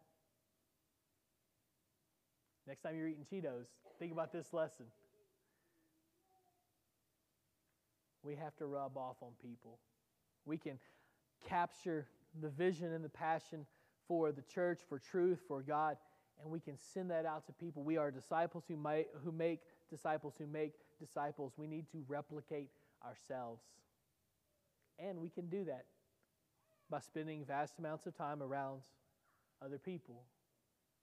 Next 2.67 2.83
time 2.83 2.97
you're 2.97 3.09
eating 3.09 3.27
Cheetos, 3.31 3.67
think 3.99 4.13
about 4.13 4.33
this 4.33 4.53
lesson. 4.53 4.87
We 8.23 8.37
have 8.37 8.55
to 8.57 8.67
rub 8.67 8.97
off 8.97 9.17
on 9.21 9.31
people. 9.43 9.79
We 10.45 10.57
can 10.57 10.79
capture 11.49 12.07
the 12.41 12.49
vision 12.49 12.93
and 12.93 13.05
the 13.05 13.09
passion 13.09 13.67
for 14.07 14.31
the 14.31 14.43
church, 14.43 14.81
for 14.89 15.01
truth, 15.01 15.41
for 15.49 15.61
God, 15.61 15.97
and 16.41 16.51
we 16.53 16.61
can 16.61 16.79
send 16.79 17.11
that 17.11 17.27
out 17.27 17.47
to 17.47 17.53
people. 17.53 17.83
We 17.83 17.97
are 17.97 18.13
disciples 18.13 18.65
who, 18.69 18.77
might, 18.77 19.09
who 19.25 19.33
make 19.33 19.61
disciples 19.91 20.35
who 20.39 20.47
make 20.47 20.73
disciples. 21.01 21.53
We 21.57 21.67
need 21.67 21.91
to 21.93 22.05
replicate 22.09 22.71
ourselves. 23.05 23.63
And 24.99 25.19
we 25.19 25.29
can 25.29 25.49
do 25.49 25.65
that 25.65 25.85
by 26.93 27.01
spending 27.01 27.43
vast 27.43 27.79
amounts 27.79 28.05
of 28.05 28.15
time 28.15 28.43
around 28.43 28.83
other 29.65 29.79
people 29.79 30.25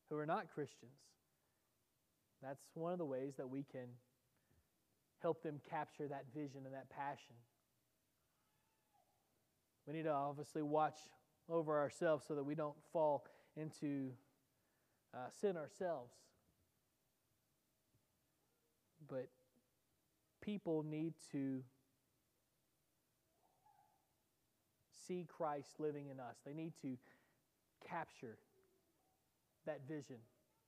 who 0.08 0.17
are 0.19 0.25
not 0.25 0.45
Christians. 0.54 0.91
That's 2.43 2.62
one 2.75 2.93
of 2.93 2.99
the 2.99 3.06
ways 3.06 3.34
that 3.38 3.49
we 3.49 3.63
can 3.63 3.88
help 5.19 5.41
them 5.41 5.60
capture 5.67 6.08
that 6.08 6.25
vision 6.32 6.62
and 6.65 6.75
that 6.75 6.91
passion. 6.91 7.36
We 9.88 9.93
need 9.93 10.04
to 10.04 10.12
obviously 10.12 10.62
watch 10.62 10.99
over 11.49 11.80
ourselves 11.80 12.23
so 12.28 12.36
that 12.36 12.43
we 12.43 12.54
don't 12.54 12.78
fall 12.93 13.25
into 13.58 14.12
uh, 15.15 15.30
sin 15.41 15.58
ourselves. 15.58 16.13
But 19.08 19.28
people 20.39 20.84
need 20.84 21.15
to 21.32 21.63
see 25.10 25.26
Christ 25.28 25.67
living 25.80 26.08
in 26.12 26.19
us. 26.19 26.36
They 26.45 26.54
need 26.54 26.74
to 26.84 26.95
capture 27.89 28.38
that 29.65 29.82
vision, 29.89 30.17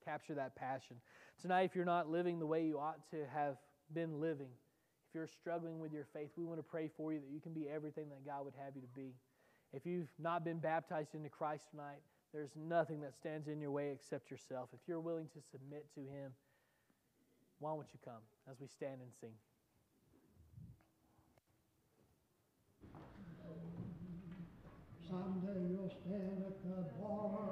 capture 0.04 0.34
that 0.36 0.56
passion. 0.56 0.98
Tonight, 1.42 1.64
if 1.64 1.76
you're 1.76 1.86
not 1.86 2.10
living 2.10 2.40
the 2.40 2.46
way 2.46 2.66
you 2.66 2.80
ought 2.80 3.00
to 3.12 3.18
have 3.34 3.58
been 3.94 4.20
living, 4.20 4.50
if 5.10 5.16
you're 5.16 5.28
struggling 5.28 5.80
with 5.80 5.94
your 5.94 6.06
faith, 6.14 6.32
we 6.36 6.44
want 6.46 6.60
to 6.60 6.64
pray 6.64 6.90
for 6.98 7.14
you 7.14 7.20
that 7.20 7.30
you 7.32 7.40
can 7.40 7.54
be 7.54 7.70
everything 7.70 8.10
that 8.10 8.26
God 8.26 8.44
would 8.46 8.54
have 8.64 8.76
you 8.76 8.82
to 8.82 8.88
be. 8.96 9.14
If 9.74 9.86
you've 9.86 10.10
not 10.20 10.44
been 10.44 10.60
baptized 10.60 11.16
into 11.16 11.30
Christ 11.30 11.70
tonight, 11.72 12.02
there's 12.34 12.52
nothing 12.56 13.02
that 13.02 13.14
stands 13.14 13.48
in 13.48 13.60
your 13.60 13.72
way 13.72 13.92
except 13.92 14.32
yourself. 14.32 14.70
If 14.74 14.80
you're 14.88 15.00
willing 15.00 15.28
to 15.34 15.42
submit 15.52 15.86
to 15.96 16.02
Him, 16.02 16.32
why 17.60 17.74
won't 17.74 17.88
you 17.94 18.00
come 18.04 18.24
as 18.50 18.60
we 18.60 18.68
stand 18.68 19.02
and 19.02 19.12
sing? 19.20 19.34
Someday 25.12 25.60
you'll 25.74 25.92
stand 25.92 26.40
at 26.48 26.64
the 26.64 26.88
bar 26.98 27.51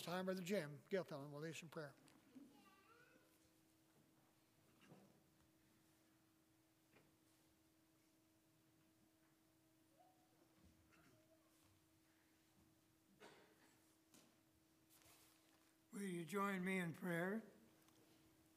This 0.00 0.06
time, 0.06 0.24
Brother 0.24 0.40
Jim 0.42 0.68
Gilthorne 0.90 1.30
will 1.30 1.42
lead 1.42 1.50
us 1.50 1.60
in 1.60 1.68
prayer. 1.68 1.92
Will 15.92 16.06
you 16.06 16.24
join 16.24 16.64
me 16.64 16.78
in 16.78 16.92
prayer? 16.92 17.42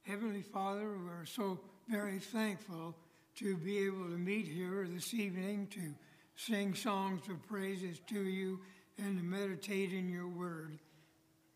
Heavenly 0.03 0.43
Father, 0.43 0.95
we're 0.97 1.25
so 1.25 1.59
very 1.89 2.19
thankful 2.19 2.95
to 3.37 3.57
be 3.57 3.79
able 3.79 4.05
to 4.05 4.17
meet 4.17 4.47
here 4.47 4.87
this 4.89 5.13
evening 5.13 5.67
to 5.71 5.93
sing 6.37 6.73
songs 6.73 7.27
of 7.27 7.45
praises 7.47 7.99
to 8.07 8.21
you 8.21 8.61
and 8.97 9.17
to 9.17 9.23
meditate 9.23 9.91
in 9.91 10.07
your 10.07 10.29
word. 10.29 10.79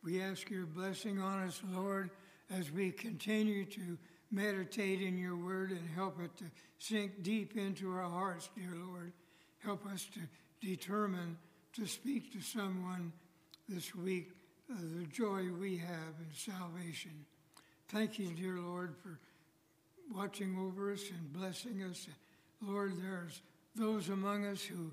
We 0.07 0.21
ask 0.21 0.49
your 0.49 0.65
blessing 0.65 1.19
on 1.19 1.43
us, 1.43 1.61
Lord, 1.69 2.11
as 2.49 2.71
we 2.71 2.91
continue 2.91 3.65
to 3.65 3.97
meditate 4.31 5.01
in 5.01 5.17
your 5.17 5.35
word 5.35 5.71
and 5.71 5.85
help 5.95 6.21
it 6.21 6.31
to 6.37 6.45
sink 6.79 7.23
deep 7.23 7.57
into 7.57 7.91
our 7.91 8.09
hearts, 8.09 8.49
dear 8.55 8.71
Lord. 8.73 9.11
Help 9.59 9.85
us 9.85 10.07
to 10.13 10.21
determine 10.65 11.37
to 11.73 11.85
speak 11.85 12.31
to 12.31 12.39
someone 12.39 13.11
this 13.67 13.93
week 13.93 14.31
of 14.69 14.97
the 14.97 15.03
joy 15.07 15.49
we 15.59 15.75
have 15.75 16.15
in 16.21 16.33
salvation. 16.33 17.25
Thank 17.89 18.17
you, 18.17 18.29
dear 18.29 18.59
Lord, 18.59 18.95
for 19.03 19.19
watching 20.15 20.57
over 20.57 20.93
us 20.93 21.03
and 21.09 21.33
blessing 21.33 21.83
us. 21.83 22.07
Lord, 22.61 22.93
there's 23.03 23.41
those 23.75 24.07
among 24.07 24.45
us 24.45 24.61
who 24.61 24.89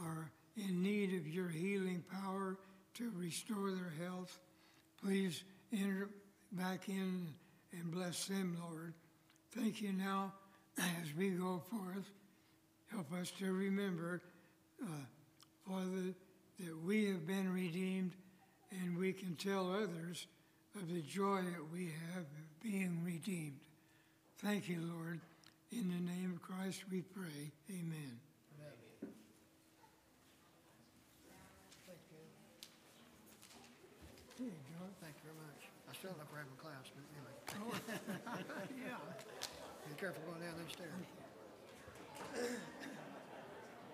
are 0.00 0.30
in 0.56 0.84
need 0.84 1.14
of 1.14 1.26
your 1.26 1.48
healing 1.48 2.04
power 2.12 2.56
to 2.94 3.10
restore 3.16 3.70
their 3.70 3.92
health. 4.06 4.38
Please 5.02 5.42
enter 5.72 6.08
back 6.52 6.88
in 6.88 7.26
and 7.72 7.90
bless 7.90 8.26
them, 8.26 8.56
Lord. 8.68 8.94
Thank 9.52 9.80
you 9.82 9.92
now 9.92 10.32
as 10.78 11.14
we 11.16 11.30
go 11.30 11.62
forth. 11.70 12.10
Help 12.90 13.12
us 13.12 13.30
to 13.38 13.52
remember, 13.52 14.20
uh, 14.82 14.86
Father, 15.68 16.14
that 16.58 16.84
we 16.84 17.06
have 17.06 17.26
been 17.26 17.52
redeemed 17.52 18.12
and 18.70 18.98
we 18.98 19.12
can 19.12 19.34
tell 19.36 19.72
others 19.72 20.26
of 20.76 20.92
the 20.92 21.00
joy 21.02 21.42
that 21.42 21.72
we 21.72 21.92
have 22.12 22.22
of 22.22 22.62
being 22.62 23.00
redeemed. 23.04 23.58
Thank 24.38 24.68
you, 24.68 24.78
Lord. 24.80 25.20
In 25.72 25.88
the 25.88 26.10
name 26.10 26.32
of 26.34 26.42
Christ 26.42 26.82
we 26.90 27.02
pray. 27.02 27.52
Amen. 27.70 28.18
Here 34.38 34.48
you 34.48 34.52
go. 34.72 34.88
Thank 35.02 35.14
you 35.20 35.28
very 35.28 35.36
much. 35.36 35.68
I 35.84 35.89
still 36.00 36.16
look 36.16 36.32
around 36.32 36.48
my 36.48 36.56
class, 36.56 36.88
but 36.96 37.04
anyway. 37.12 37.36
Oh, 37.60 37.76
yeah. 38.72 38.96
Be 39.86 39.92
careful 40.00 40.22
going 40.24 40.40
down 40.40 40.56
those 40.56 40.72
stairs. 40.72 41.04